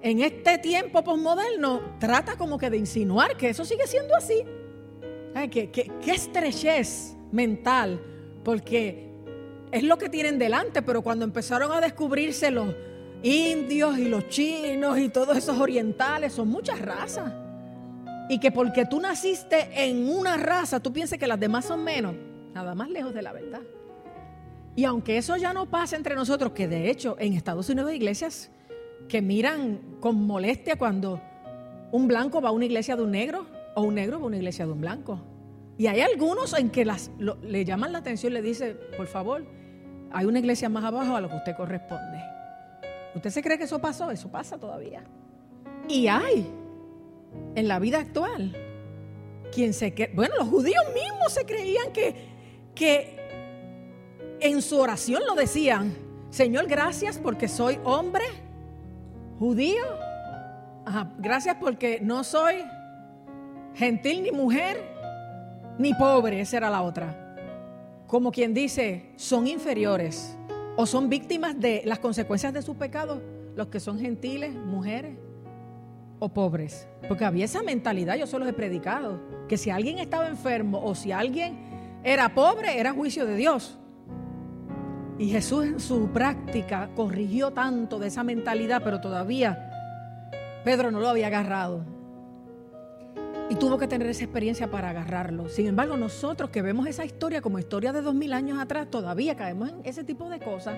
en 0.00 0.20
este 0.20 0.58
tiempo 0.58 1.02
posmoderno 1.04 1.80
trata 1.98 2.36
como 2.36 2.58
que 2.58 2.70
de 2.70 2.76
insinuar 2.76 3.36
que 3.36 3.50
eso 3.50 3.64
sigue 3.64 3.86
siendo 3.86 4.14
así. 4.16 4.44
Ay, 5.34 5.48
qué, 5.48 5.70
qué, 5.70 5.90
estrechez 6.06 7.16
mental, 7.32 8.00
porque 8.44 9.10
es 9.72 9.82
lo 9.82 9.98
que 9.98 10.08
tienen 10.08 10.38
delante, 10.38 10.82
pero 10.82 11.02
cuando 11.02 11.24
empezaron 11.24 11.72
a 11.72 11.80
descubrirse 11.80 12.50
los 12.50 12.74
indios 13.22 13.98
y 13.98 14.04
los 14.04 14.28
chinos 14.28 14.98
y 14.98 15.08
todos 15.08 15.36
esos 15.36 15.58
orientales, 15.58 16.32
son 16.32 16.48
muchas 16.48 16.80
razas. 16.80 17.32
Y 18.28 18.38
que 18.38 18.50
porque 18.50 18.86
tú 18.86 19.00
naciste 19.00 19.68
en 19.74 20.08
una 20.08 20.36
raza, 20.36 20.80
tú 20.80 20.92
pienses 20.92 21.18
que 21.18 21.26
las 21.26 21.40
demás 21.40 21.64
son 21.64 21.82
menos. 21.82 22.14
Nada 22.54 22.74
más 22.74 22.88
lejos 22.88 23.12
de 23.12 23.22
la 23.22 23.32
verdad. 23.32 23.60
Y 24.76 24.84
aunque 24.84 25.16
eso 25.16 25.36
ya 25.36 25.52
no 25.52 25.66
pasa 25.66 25.96
entre 25.96 26.14
nosotros, 26.14 26.52
que 26.52 26.66
de 26.66 26.90
hecho 26.90 27.16
en 27.18 27.34
Estados 27.34 27.68
Unidos 27.68 27.90
hay 27.90 27.96
iglesias 27.96 28.50
que 29.08 29.22
miran 29.22 29.80
con 30.00 30.26
molestia 30.26 30.76
cuando 30.76 31.20
un 31.92 32.08
blanco 32.08 32.40
va 32.40 32.48
a 32.48 32.52
una 32.52 32.64
iglesia 32.64 32.96
de 32.96 33.02
un 33.02 33.12
negro 33.12 33.46
o 33.76 33.82
un 33.82 33.94
negro 33.94 34.18
va 34.18 34.24
a 34.24 34.26
una 34.26 34.36
iglesia 34.36 34.66
de 34.66 34.72
un 34.72 34.80
blanco. 34.80 35.20
Y 35.76 35.86
hay 35.86 36.00
algunos 36.00 36.52
en 36.54 36.70
que 36.70 36.84
las, 36.84 37.10
le 37.18 37.64
llaman 37.64 37.92
la 37.92 37.98
atención 37.98 38.32
le 38.32 38.42
dicen, 38.42 38.78
por 38.96 39.06
favor, 39.06 39.44
hay 40.12 40.26
una 40.26 40.38
iglesia 40.38 40.68
más 40.68 40.84
abajo 40.84 41.16
a 41.16 41.20
lo 41.20 41.28
que 41.28 41.36
usted 41.36 41.56
corresponde. 41.56 42.22
¿Usted 43.14 43.30
se 43.30 43.42
cree 43.42 43.58
que 43.58 43.64
eso 43.64 43.80
pasó? 43.80 44.10
Eso 44.10 44.30
pasa 44.30 44.58
todavía. 44.58 45.04
Y 45.88 46.06
hay 46.08 46.46
en 47.54 47.68
la 47.68 47.78
vida 47.78 47.98
actual. 47.98 48.56
Quien 49.52 49.72
se 49.72 49.92
bueno, 50.14 50.36
los 50.36 50.48
judíos 50.48 50.84
mismos 50.94 51.32
se 51.32 51.44
creían 51.44 51.92
que, 51.92 52.14
que 52.74 53.23
en 54.44 54.60
su 54.60 54.78
oración 54.78 55.22
lo 55.26 55.34
decían, 55.34 55.96
Señor, 56.28 56.66
gracias 56.66 57.16
porque 57.18 57.48
soy 57.48 57.78
hombre 57.82 58.24
judío. 59.38 59.82
gracias 61.18 61.56
porque 61.58 61.98
no 62.02 62.22
soy 62.22 62.56
gentil 63.74 64.22
ni 64.22 64.32
mujer 64.32 64.76
ni 65.78 65.94
pobre, 65.94 66.42
esa 66.42 66.58
era 66.58 66.68
la 66.68 66.82
otra. 66.82 67.36
Como 68.06 68.30
quien 68.30 68.52
dice, 68.52 69.12
son 69.16 69.46
inferiores 69.46 70.36
o 70.76 70.84
son 70.84 71.08
víctimas 71.08 71.58
de 71.58 71.80
las 71.86 71.98
consecuencias 71.98 72.52
de 72.52 72.60
sus 72.60 72.76
pecados 72.76 73.22
los 73.56 73.68
que 73.68 73.80
son 73.80 73.98
gentiles, 73.98 74.54
mujeres 74.54 75.16
o 76.18 76.28
pobres. 76.28 76.86
Porque 77.08 77.24
había 77.24 77.46
esa 77.46 77.62
mentalidad, 77.62 78.16
yo 78.16 78.26
solo 78.26 78.46
he 78.46 78.52
predicado, 78.52 79.22
que 79.48 79.56
si 79.56 79.70
alguien 79.70 80.00
estaba 80.00 80.28
enfermo 80.28 80.82
o 80.84 80.94
si 80.94 81.12
alguien 81.12 81.56
era 82.04 82.34
pobre, 82.34 82.78
era 82.78 82.92
juicio 82.92 83.24
de 83.24 83.36
Dios. 83.36 83.78
Y 85.18 85.28
Jesús 85.28 85.64
en 85.64 85.80
su 85.80 86.08
práctica 86.08 86.90
corrigió 86.96 87.52
tanto 87.52 87.98
de 87.98 88.08
esa 88.08 88.24
mentalidad, 88.24 88.82
pero 88.82 89.00
todavía 89.00 89.70
Pedro 90.64 90.90
no 90.90 91.00
lo 91.00 91.08
había 91.08 91.28
agarrado. 91.28 91.84
y 93.50 93.56
tuvo 93.56 93.76
que 93.76 93.86
tener 93.86 94.08
esa 94.08 94.24
experiencia 94.24 94.70
para 94.70 94.90
agarrarlo. 94.90 95.48
Sin 95.50 95.66
embargo, 95.66 95.96
nosotros 95.96 96.48
que 96.50 96.62
vemos 96.62 96.86
esa 96.86 97.04
historia 97.04 97.42
como 97.42 97.58
historia 97.58 97.92
de 97.92 98.00
dos 98.00 98.14
mil 98.14 98.32
años 98.32 98.58
atrás, 98.58 98.88
todavía 98.90 99.36
caemos 99.36 99.68
en 99.68 99.80
ese 99.84 100.02
tipo 100.02 100.30
de 100.30 100.40
cosas. 100.40 100.76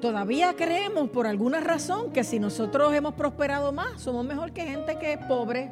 Todavía 0.00 0.54
creemos 0.54 1.10
por 1.10 1.26
alguna 1.26 1.60
razón 1.60 2.12
que 2.12 2.24
si 2.24 2.38
nosotros 2.38 2.94
hemos 2.94 3.14
prosperado 3.14 3.72
más, 3.72 4.00
somos 4.00 4.24
mejor 4.24 4.52
que 4.52 4.64
gente 4.64 4.96
que 4.98 5.14
es 5.14 5.18
pobre. 5.26 5.70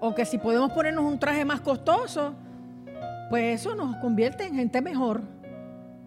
O 0.00 0.14
que 0.14 0.24
si 0.24 0.38
podemos 0.38 0.72
ponernos 0.72 1.04
un 1.04 1.18
traje 1.18 1.44
más 1.44 1.60
costoso, 1.60 2.34
pues 3.30 3.60
eso 3.60 3.74
nos 3.74 3.96
convierte 3.96 4.46
en 4.46 4.54
gente 4.54 4.80
mejor. 4.80 5.22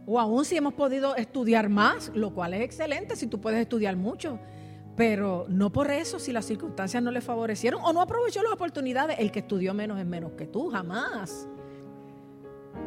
O 0.10 0.22
aún 0.22 0.46
si 0.46 0.56
hemos 0.56 0.74
podido 0.74 1.17
estudiar 1.17 1.67
más, 1.67 2.12
lo 2.15 2.34
cual 2.34 2.54
es 2.54 2.62
excelente 2.62 3.17
si 3.17 3.28
tú 3.28 3.41
puedes 3.41 3.60
estudiar 3.60 3.98
mucho. 3.98 4.39
Pero 4.96 5.46
no 5.50 5.70
por 5.70 5.91
eso, 5.91 6.17
si 6.17 6.32
las 6.32 6.46
circunstancias 6.46 7.04
no 7.04 7.12
le 7.12 7.20
favorecieron 7.20 7.82
o 7.84 7.91
no 7.91 8.02
aprovechó 8.02 8.41
las 8.41 8.54
oportunidades, 8.54 9.17
el 9.20 9.34
que 9.34 9.39
estudió 9.39 9.74
menos 9.74 10.00
es 10.00 10.06
menos 10.06 10.32
que 10.32 10.48
tú, 10.48 10.70
jamás. 10.70 11.46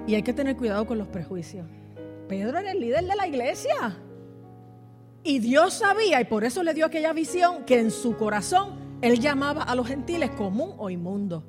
Y 0.07 0.15
hay 0.15 0.23
que 0.23 0.33
tener 0.33 0.57
cuidado 0.57 0.87
con 0.87 0.97
los 0.97 1.09
prejuicios. 1.09 1.67
Pedro 2.27 2.59
era 2.59 2.73
el 2.73 2.81
líder 2.81 3.05
de 3.05 3.15
la 3.15 3.27
iglesia. 3.27 3.99
Y 5.23 5.41
Dios 5.41 5.75
sabía, 5.75 6.23
y 6.23 6.25
por 6.25 6.45
eso 6.45 6.63
le 6.63 6.73
dio 6.73 6.87
aquella 6.87 7.13
visión, 7.13 7.65
que 7.67 7.79
en 7.79 7.91
su 7.91 8.17
corazón 8.17 8.99
él 9.03 9.21
llamaba 9.21 9.65
a 9.65 9.75
los 9.75 9.87
gentiles 9.87 10.31
común 10.31 10.73
o 10.79 10.89
inmundo. 10.89 11.45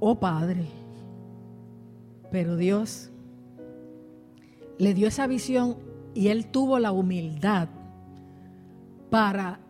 Oh 0.00 0.18
Padre. 0.18 0.66
Pero 2.32 2.56
Dios 2.56 3.11
le 4.82 4.94
dio 4.94 5.06
esa 5.06 5.28
visión 5.28 5.76
y 6.12 6.28
él 6.28 6.46
tuvo 6.46 6.80
la 6.80 6.90
humildad 6.90 7.68
para 9.10 9.60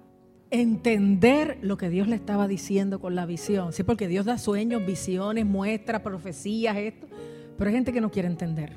entender 0.51 1.59
lo 1.61 1.77
que 1.77 1.91
Dios 1.91 2.09
le 2.09 2.17
estaba 2.17 2.49
diciendo 2.49 2.99
con 2.99 3.15
la 3.15 3.27
visión. 3.27 3.75
Sí, 3.75 3.83
porque 3.83 4.09
Dios 4.09 4.25
da 4.25 4.39
sueños, 4.39 4.87
visiones, 4.87 5.45
muestra, 5.45 6.03
profecías, 6.03 6.79
esto. 6.79 7.09
Pero 7.59 7.69
hay 7.69 7.75
gente 7.75 7.93
que 7.93 8.01
no 8.01 8.11
quiere 8.11 8.27
entender. 8.27 8.73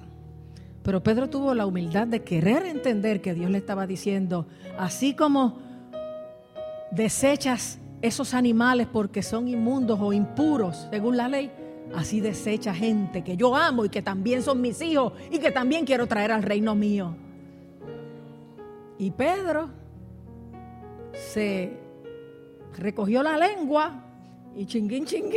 Pero 0.84 1.02
Pedro 1.02 1.30
tuvo 1.30 1.54
la 1.54 1.66
humildad 1.66 2.06
de 2.06 2.24
querer 2.24 2.66
entender 2.66 3.22
que 3.22 3.34
Dios 3.34 3.50
le 3.50 3.60
estaba 3.60 3.88
diciendo, 3.88 4.46
así 4.78 5.14
como 5.16 5.60
desechas 6.92 7.80
esos 8.02 8.34
animales 8.34 8.88
porque 8.92 9.24
son 9.24 9.48
inmundos 9.48 10.00
o 10.02 10.12
impuros, 10.12 10.86
según 10.92 11.16
la 11.16 11.30
ley, 11.30 11.50
así 11.96 12.22
desecha 12.22 12.74
gente 12.74 13.24
que 13.24 13.38
yo 13.38 13.56
amo 13.56 13.86
y 13.86 13.90
que 13.90 14.02
también 14.02 14.42
son 14.42 14.62
mis 14.62 14.82
hijos 14.82 15.14
y 15.32 15.40
que 15.40 15.52
también 15.52 15.86
quiero 15.86 16.08
traer 16.08 16.32
al 16.32 16.44
reino 16.44 16.76
mío. 16.76 17.16
Y 18.98 19.12
Pedro 19.12 19.70
se 21.14 21.78
recogió 22.78 23.24
la 23.24 23.38
lengua 23.38 24.04
y 24.56 24.66
chinguín, 24.66 25.06
chinguín, 25.06 25.34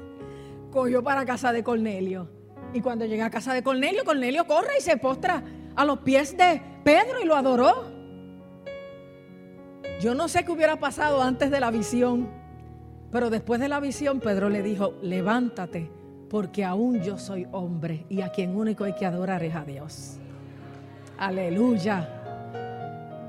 cogió 0.72 1.02
para 1.02 1.24
casa 1.24 1.52
de 1.52 1.62
Cornelio. 1.62 2.28
Y 2.72 2.80
cuando 2.80 3.06
llega 3.06 3.26
a 3.26 3.30
casa 3.30 3.54
de 3.54 3.62
Cornelio, 3.62 4.04
Cornelio 4.04 4.46
corre 4.46 4.78
y 4.78 4.82
se 4.82 4.96
postra 4.96 5.42
a 5.74 5.84
los 5.84 6.00
pies 6.00 6.36
de 6.36 6.60
Pedro 6.84 7.20
y 7.22 7.26
lo 7.26 7.36
adoró. 7.36 7.90
Yo 10.00 10.14
no 10.14 10.28
sé 10.28 10.44
qué 10.44 10.52
hubiera 10.52 10.78
pasado 10.78 11.22
antes 11.22 11.50
de 11.50 11.60
la 11.60 11.70
visión, 11.70 12.28
pero 13.10 13.30
después 13.30 13.60
de 13.60 13.68
la 13.68 13.80
visión 13.80 14.20
Pedro 14.20 14.48
le 14.48 14.62
dijo, 14.62 14.94
levántate, 15.02 15.90
porque 16.28 16.64
aún 16.64 17.02
yo 17.02 17.18
soy 17.18 17.46
hombre 17.52 18.04
y 18.08 18.20
a 18.20 18.30
quien 18.30 18.54
único 18.54 18.84
hay 18.84 18.94
que 18.94 19.06
adorar 19.06 19.42
es 19.42 19.54
a 19.54 19.64
Dios. 19.64 20.18
Aleluya. 21.16 22.14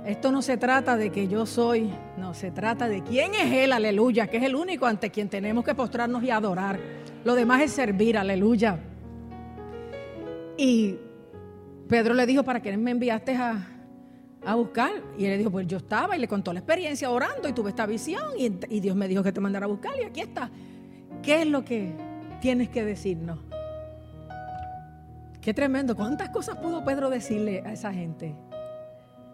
Esto 0.05 0.31
no 0.31 0.41
se 0.41 0.57
trata 0.57 0.97
de 0.97 1.11
que 1.11 1.27
yo 1.27 1.45
soy, 1.45 1.89
no, 2.17 2.33
se 2.33 2.51
trata 2.51 2.87
de 2.87 3.03
quién 3.03 3.35
es 3.35 3.51
Él, 3.53 3.71
aleluya, 3.71 4.27
que 4.27 4.37
es 4.37 4.43
el 4.43 4.55
único 4.55 4.85
ante 4.85 5.11
quien 5.11 5.29
tenemos 5.29 5.63
que 5.63 5.75
postrarnos 5.75 6.23
y 6.23 6.31
adorar. 6.31 6.79
Lo 7.23 7.35
demás 7.35 7.61
es 7.61 7.71
servir, 7.71 8.17
aleluya. 8.17 8.79
Y 10.57 10.97
Pedro 11.87 12.13
le 12.13 12.25
dijo, 12.25 12.43
¿para 12.43 12.61
qué 12.61 12.75
me 12.75 12.91
enviaste 12.91 13.35
a, 13.35 13.78
a 14.45 14.55
buscar? 14.55 14.91
Y 15.17 15.25
él 15.25 15.31
le 15.31 15.37
dijo, 15.37 15.51
pues 15.51 15.67
yo 15.67 15.77
estaba 15.77 16.15
y 16.15 16.19
le 16.19 16.27
contó 16.27 16.53
la 16.53 16.59
experiencia 16.59 17.09
orando 17.09 17.47
y 17.47 17.53
tuve 17.53 17.69
esta 17.69 17.85
visión 17.85 18.23
y, 18.37 18.45
y 18.69 18.79
Dios 18.79 18.95
me 18.95 19.07
dijo 19.07 19.23
que 19.23 19.31
te 19.31 19.39
mandara 19.41 19.65
a 19.65 19.69
buscar 19.69 19.93
y 19.99 20.03
aquí 20.03 20.21
está. 20.21 20.49
¿Qué 21.21 21.41
es 21.41 21.47
lo 21.47 21.65
que 21.65 21.93
tienes 22.41 22.69
que 22.69 22.83
decirnos? 22.83 23.39
Qué 25.41 25.53
tremendo. 25.53 25.95
¿Cuántas 25.95 26.29
cosas 26.29 26.57
pudo 26.57 26.83
Pedro 26.83 27.09
decirle 27.09 27.63
a 27.65 27.73
esa 27.73 27.93
gente? 27.93 28.35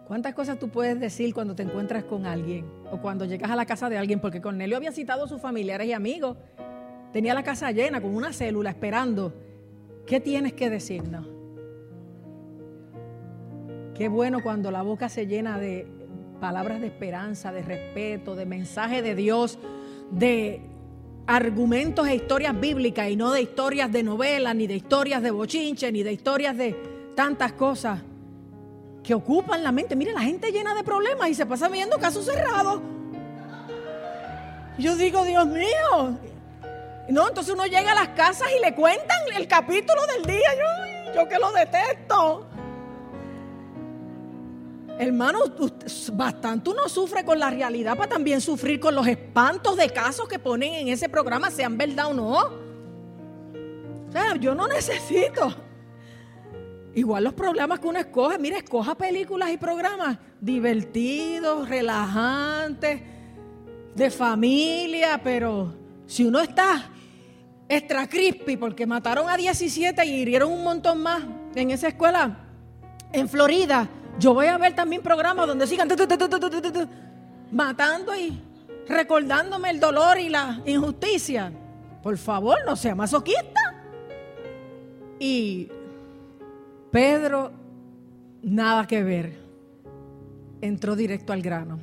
¿Cuántas 0.06 0.34
cosas 0.34 0.58
tú 0.58 0.68
puedes 0.68 1.00
decir 1.00 1.34
cuando 1.34 1.56
te 1.56 1.64
encuentras 1.64 2.04
con 2.04 2.26
alguien 2.26 2.64
o 2.92 2.98
cuando 2.98 3.24
llegas 3.24 3.50
a 3.50 3.56
la 3.56 3.66
casa 3.66 3.88
de 3.88 3.98
alguien? 3.98 4.20
Porque 4.20 4.40
Cornelio 4.40 4.76
había 4.76 4.92
citado 4.92 5.24
a 5.24 5.28
sus 5.28 5.40
familiares 5.40 5.88
y 5.88 5.92
amigos. 5.92 6.36
Tenía 7.12 7.34
la 7.34 7.42
casa 7.42 7.72
llena 7.72 8.00
con 8.00 8.14
una 8.14 8.32
célula 8.32 8.70
esperando. 8.70 9.34
¿Qué 10.06 10.20
tienes 10.20 10.52
que 10.52 10.70
decirnos? 10.70 11.35
Qué 13.96 14.08
bueno 14.08 14.42
cuando 14.42 14.70
la 14.70 14.82
boca 14.82 15.08
se 15.08 15.26
llena 15.26 15.58
de 15.58 15.86
palabras 16.38 16.82
de 16.82 16.88
esperanza, 16.88 17.50
de 17.50 17.62
respeto, 17.62 18.34
de 18.34 18.44
mensaje 18.44 19.00
de 19.00 19.14
Dios, 19.14 19.58
de 20.10 20.60
argumentos 21.26 22.06
e 22.06 22.14
historias 22.14 22.60
bíblicas 22.60 23.08
y 23.08 23.16
no 23.16 23.30
de 23.32 23.40
historias 23.40 23.90
de 23.90 24.02
novelas, 24.02 24.54
ni 24.54 24.66
de 24.66 24.74
historias 24.74 25.22
de 25.22 25.30
bochinche, 25.30 25.90
ni 25.92 26.02
de 26.02 26.12
historias 26.12 26.58
de 26.58 26.76
tantas 27.14 27.52
cosas 27.52 28.00
que 29.02 29.14
ocupan 29.14 29.62
la 29.62 29.72
mente. 29.72 29.96
Mire, 29.96 30.12
la 30.12 30.20
gente 30.20 30.52
llena 30.52 30.74
de 30.74 30.84
problemas 30.84 31.30
y 31.30 31.34
se 31.34 31.46
pasa 31.46 31.70
viendo 31.70 31.96
casos 31.98 32.26
cerrados. 32.26 32.82
Yo 34.78 34.94
digo, 34.96 35.24
Dios 35.24 35.46
mío. 35.46 36.18
No, 37.08 37.28
entonces 37.28 37.54
uno 37.54 37.64
llega 37.64 37.92
a 37.92 37.94
las 37.94 38.08
casas 38.08 38.48
y 38.58 38.62
le 38.62 38.74
cuentan 38.74 39.16
el 39.34 39.48
capítulo 39.48 40.02
del 40.06 40.26
día. 40.26 40.50
Yo, 40.54 41.14
yo 41.14 41.28
que 41.28 41.38
lo 41.38 41.50
detesto. 41.52 42.46
Hermano, 44.98 45.40
bastante 46.12 46.70
uno 46.70 46.88
sufre 46.88 47.24
con 47.24 47.38
la 47.38 47.50
realidad 47.50 47.96
para 47.96 48.08
también 48.08 48.40
sufrir 48.40 48.80
con 48.80 48.94
los 48.94 49.06
espantos 49.06 49.76
de 49.76 49.90
casos 49.90 50.26
que 50.26 50.38
ponen 50.38 50.74
en 50.74 50.88
ese 50.88 51.08
programa, 51.08 51.50
sean 51.50 51.76
verdad 51.76 52.06
o 52.06 52.14
no. 52.14 52.38
O 54.08 54.12
sea, 54.12 54.36
yo 54.36 54.54
no 54.54 54.66
necesito 54.66 55.54
Igual 56.96 57.24
los 57.24 57.34
programas 57.34 57.78
que 57.78 57.88
uno 57.88 57.98
escoge, 57.98 58.38
mire, 58.38 58.56
escoja 58.56 58.94
películas 58.94 59.50
y 59.50 59.58
programas 59.58 60.16
divertidos, 60.40 61.68
relajantes, 61.68 63.02
de 63.94 64.10
familia, 64.10 65.20
pero 65.22 65.74
si 66.06 66.24
uno 66.24 66.40
está 66.40 66.90
extra 67.68 68.08
crispy 68.08 68.56
porque 68.56 68.86
mataron 68.86 69.28
a 69.28 69.36
17 69.36 70.06
y 70.06 70.10
hirieron 70.22 70.50
un 70.50 70.64
montón 70.64 71.02
más 71.02 71.22
en 71.54 71.70
esa 71.70 71.88
escuela 71.88 72.38
en 73.12 73.28
Florida, 73.28 73.86
yo 74.18 74.34
voy 74.34 74.46
a 74.46 74.58
ver 74.58 74.74
también 74.74 75.02
programas 75.02 75.46
donde 75.46 75.66
sigan 75.66 75.88
matando 77.50 78.16
y 78.16 78.40
recordándome 78.88 79.70
el 79.70 79.80
dolor 79.80 80.18
y 80.18 80.28
la 80.28 80.60
injusticia. 80.64 81.52
Por 82.02 82.16
favor, 82.16 82.58
no 82.64 82.76
sea 82.76 82.94
masoquista. 82.94 83.74
Y 85.18 85.68
Pedro, 86.90 87.52
nada 88.42 88.86
que 88.86 89.02
ver. 89.02 89.36
Entró 90.60 90.96
directo 90.96 91.32
al 91.32 91.42
grano. 91.42 91.78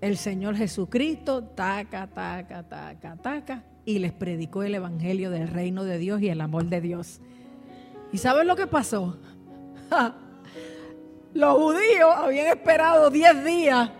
El 0.00 0.16
Señor 0.16 0.56
Jesucristo, 0.56 1.42
taca, 1.42 2.06
taca, 2.06 2.62
taca, 2.62 3.16
taca, 3.16 3.64
y 3.84 3.98
les 3.98 4.12
predicó 4.12 4.62
el 4.62 4.74
Evangelio 4.74 5.30
del 5.30 5.48
reino 5.48 5.84
de 5.84 5.98
Dios 5.98 6.20
y 6.20 6.28
el 6.28 6.40
amor 6.40 6.66
de 6.66 6.80
Dios. 6.80 7.20
¿Y 8.12 8.18
saben 8.18 8.46
lo 8.46 8.56
que 8.56 8.66
pasó? 8.66 9.16
Los 11.34 11.54
judíos 11.56 12.14
habían 12.16 12.46
esperado 12.46 13.10
10 13.10 13.44
días, 13.44 13.90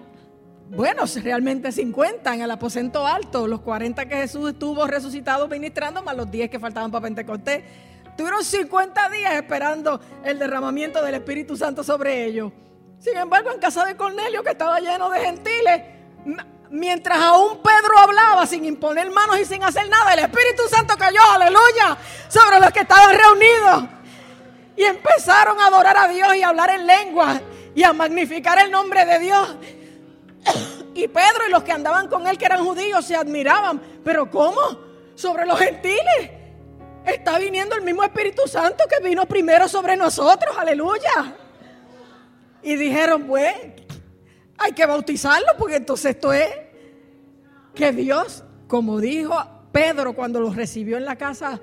bueno, 0.68 1.02
realmente 1.20 1.72
50 1.72 2.32
en 2.32 2.42
el 2.42 2.50
aposento 2.52 3.04
alto, 3.04 3.48
los 3.48 3.60
40 3.60 4.06
que 4.06 4.14
Jesús 4.14 4.52
estuvo 4.52 4.86
resucitado 4.86 5.48
ministrando, 5.48 6.00
más 6.00 6.16
los 6.16 6.30
10 6.30 6.48
que 6.48 6.60
faltaban 6.60 6.92
para 6.92 7.02
Pentecostés. 7.02 7.64
Tuvieron 8.16 8.44
50 8.44 9.08
días 9.08 9.34
esperando 9.34 10.00
el 10.22 10.38
derramamiento 10.38 11.02
del 11.02 11.16
Espíritu 11.16 11.56
Santo 11.56 11.82
sobre 11.82 12.24
ellos. 12.24 12.52
Sin 13.00 13.16
embargo, 13.16 13.50
en 13.50 13.58
casa 13.58 13.84
de 13.84 13.96
Cornelio, 13.96 14.44
que 14.44 14.50
estaba 14.50 14.78
lleno 14.78 15.10
de 15.10 15.18
gentiles, 15.18 15.82
mientras 16.70 17.18
aún 17.18 17.58
Pedro 17.64 17.98
hablaba 17.98 18.46
sin 18.46 18.64
imponer 18.64 19.10
manos 19.10 19.40
y 19.40 19.44
sin 19.44 19.64
hacer 19.64 19.88
nada, 19.88 20.14
el 20.14 20.20
Espíritu 20.20 20.62
Santo 20.70 20.94
cayó, 20.96 21.20
aleluya, 21.32 21.98
sobre 22.28 22.60
los 22.60 22.70
que 22.70 22.80
estaban 22.82 23.12
reunidos. 23.12 24.03
Y 24.76 24.82
empezaron 24.82 25.60
a 25.60 25.66
adorar 25.66 25.96
a 25.96 26.08
Dios 26.08 26.34
y 26.36 26.42
a 26.42 26.48
hablar 26.48 26.70
en 26.70 26.86
lengua 26.86 27.40
y 27.74 27.82
a 27.82 27.92
magnificar 27.92 28.58
el 28.58 28.70
nombre 28.70 29.04
de 29.04 29.18
Dios. 29.18 29.56
Y 30.96 31.08
Pedro 31.08 31.48
y 31.48 31.50
los 31.50 31.64
que 31.64 31.72
andaban 31.72 32.06
con 32.06 32.24
él, 32.28 32.38
que 32.38 32.44
eran 32.44 32.64
judíos, 32.64 33.04
se 33.04 33.16
admiraban. 33.16 33.82
Pero 34.04 34.30
¿cómo? 34.30 34.60
Sobre 35.16 35.44
los 35.44 35.58
gentiles 35.58 36.30
está 37.04 37.36
viniendo 37.36 37.74
el 37.74 37.82
mismo 37.82 38.04
Espíritu 38.04 38.42
Santo 38.46 38.84
que 38.88 39.04
vino 39.04 39.26
primero 39.26 39.66
sobre 39.66 39.96
nosotros, 39.96 40.56
aleluya. 40.56 41.34
Y 42.62 42.76
dijeron, 42.76 43.24
pues, 43.24 43.52
hay 44.56 44.72
que 44.72 44.86
bautizarlo 44.86 45.48
porque 45.58 45.76
entonces 45.76 46.14
esto 46.14 46.32
es 46.32 46.48
que 47.74 47.90
Dios 47.90 48.44
como 48.68 49.00
dijo 49.00 49.34
Pedro 49.72 50.14
cuando 50.14 50.40
los 50.40 50.56
recibió 50.56 50.96
en 50.96 51.04
la 51.04 51.16
casa 51.16 51.60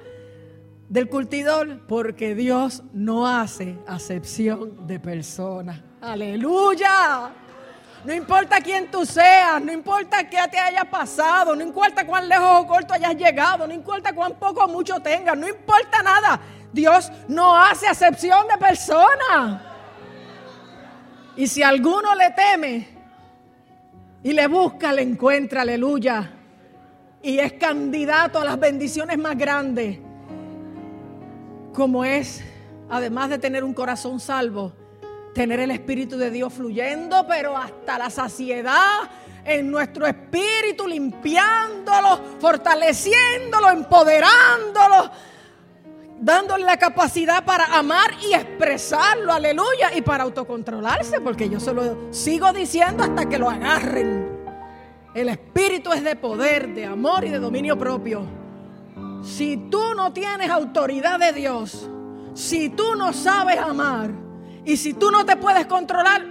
del 0.91 1.07
cultidor, 1.07 1.79
porque 1.87 2.35
Dios 2.35 2.83
no 2.91 3.25
hace 3.25 3.77
acepción 3.87 4.85
de 4.85 4.99
personas. 4.99 5.79
Aleluya. 6.01 7.31
No 8.03 8.13
importa 8.13 8.59
quién 8.59 8.91
tú 8.91 9.05
seas, 9.05 9.63
no 9.63 9.71
importa 9.71 10.29
qué 10.29 10.39
te 10.51 10.59
haya 10.59 10.83
pasado, 10.83 11.55
no 11.55 11.63
importa 11.63 12.05
cuán 12.05 12.27
lejos 12.27 12.45
o 12.45 12.67
corto 12.67 12.93
hayas 12.93 13.15
llegado, 13.15 13.65
no 13.67 13.73
importa 13.73 14.11
cuán 14.11 14.33
poco 14.33 14.65
o 14.65 14.67
mucho 14.67 14.99
tengas, 14.99 15.37
no 15.37 15.47
importa 15.47 16.03
nada. 16.03 16.41
Dios 16.73 17.09
no 17.29 17.55
hace 17.55 17.87
acepción 17.87 18.45
de 18.49 18.57
personas. 18.57 19.61
Y 21.37 21.47
si 21.47 21.63
alguno 21.63 22.13
le 22.15 22.31
teme 22.31 22.87
y 24.21 24.33
le 24.33 24.45
busca, 24.47 24.91
le 24.91 25.03
encuentra, 25.03 25.61
aleluya. 25.61 26.33
Y 27.23 27.39
es 27.39 27.53
candidato 27.53 28.41
a 28.41 28.43
las 28.43 28.59
bendiciones 28.59 29.17
más 29.17 29.37
grandes, 29.37 29.99
como 31.73 32.03
es, 32.03 32.43
además 32.89 33.29
de 33.29 33.37
tener 33.37 33.63
un 33.63 33.73
corazón 33.73 34.19
salvo, 34.19 34.73
tener 35.33 35.59
el 35.59 35.71
Espíritu 35.71 36.17
de 36.17 36.29
Dios 36.29 36.53
fluyendo, 36.53 37.25
pero 37.27 37.57
hasta 37.57 37.97
la 37.97 38.09
saciedad 38.09 39.09
en 39.45 39.71
nuestro 39.71 40.05
espíritu, 40.05 40.87
limpiándolo, 40.87 42.19
fortaleciéndolo, 42.39 43.69
empoderándolo, 43.69 45.09
dándole 46.19 46.65
la 46.65 46.77
capacidad 46.77 47.43
para 47.43 47.65
amar 47.65 48.11
y 48.29 48.33
expresarlo, 48.33 49.33
aleluya, 49.33 49.95
y 49.95 50.01
para 50.01 50.23
autocontrolarse, 50.23 51.21
porque 51.21 51.49
yo 51.49 51.59
se 51.59 51.73
lo 51.73 52.13
sigo 52.13 52.51
diciendo 52.53 53.03
hasta 53.03 53.27
que 53.27 53.39
lo 53.39 53.49
agarren. 53.49 54.39
El 55.13 55.29
espíritu 55.29 55.91
es 55.91 56.03
de 56.03 56.15
poder, 56.15 56.73
de 56.73 56.85
amor 56.85 57.25
y 57.25 57.29
de 57.29 57.39
dominio 57.39 57.77
propio. 57.77 58.40
Si 59.21 59.57
tú 59.69 59.93
no 59.95 60.11
tienes 60.13 60.49
autoridad 60.49 61.19
de 61.19 61.31
Dios, 61.33 61.89
si 62.33 62.69
tú 62.69 62.95
no 62.95 63.13
sabes 63.13 63.57
amar, 63.57 64.11
y 64.65 64.77
si 64.77 64.93
tú 64.93 65.11
no 65.11 65.25
te 65.25 65.37
puedes 65.37 65.65
controlar, 65.65 66.23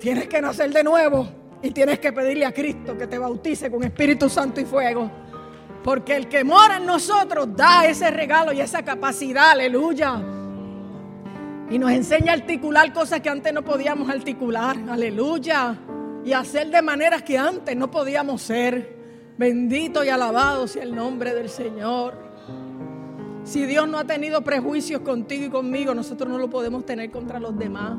tienes 0.00 0.26
que 0.28 0.40
nacer 0.40 0.72
de 0.72 0.82
nuevo 0.82 1.28
y 1.62 1.70
tienes 1.70 2.00
que 2.00 2.12
pedirle 2.12 2.44
a 2.44 2.52
Cristo 2.52 2.96
que 2.96 3.06
te 3.06 3.18
bautice 3.18 3.70
con 3.70 3.84
Espíritu 3.84 4.28
Santo 4.28 4.60
y 4.60 4.64
fuego. 4.64 5.10
Porque 5.84 6.16
el 6.16 6.28
que 6.28 6.44
mora 6.44 6.76
en 6.76 6.86
nosotros 6.86 7.48
da 7.56 7.86
ese 7.86 8.10
regalo 8.10 8.52
y 8.52 8.60
esa 8.60 8.84
capacidad, 8.84 9.50
aleluya. 9.50 10.20
Y 11.70 11.78
nos 11.78 11.90
enseña 11.90 12.32
a 12.32 12.36
articular 12.36 12.92
cosas 12.92 13.20
que 13.20 13.28
antes 13.28 13.52
no 13.52 13.62
podíamos 13.62 14.08
articular, 14.08 14.76
aleluya. 14.90 15.76
Y 16.24 16.32
hacer 16.32 16.70
de 16.70 16.82
maneras 16.82 17.22
que 17.22 17.38
antes 17.38 17.76
no 17.76 17.90
podíamos 17.90 18.42
ser. 18.42 19.01
Bendito 19.38 20.04
y 20.04 20.08
alabado 20.08 20.66
sea 20.66 20.82
el 20.82 20.94
nombre 20.94 21.34
del 21.34 21.48
Señor. 21.48 22.14
Si 23.44 23.66
Dios 23.66 23.88
no 23.88 23.98
ha 23.98 24.04
tenido 24.04 24.42
prejuicios 24.42 25.00
contigo 25.00 25.46
y 25.46 25.50
conmigo, 25.50 25.94
nosotros 25.94 26.28
no 26.28 26.38
lo 26.38 26.48
podemos 26.48 26.86
tener 26.86 27.10
contra 27.10 27.40
los 27.40 27.58
demás. 27.58 27.98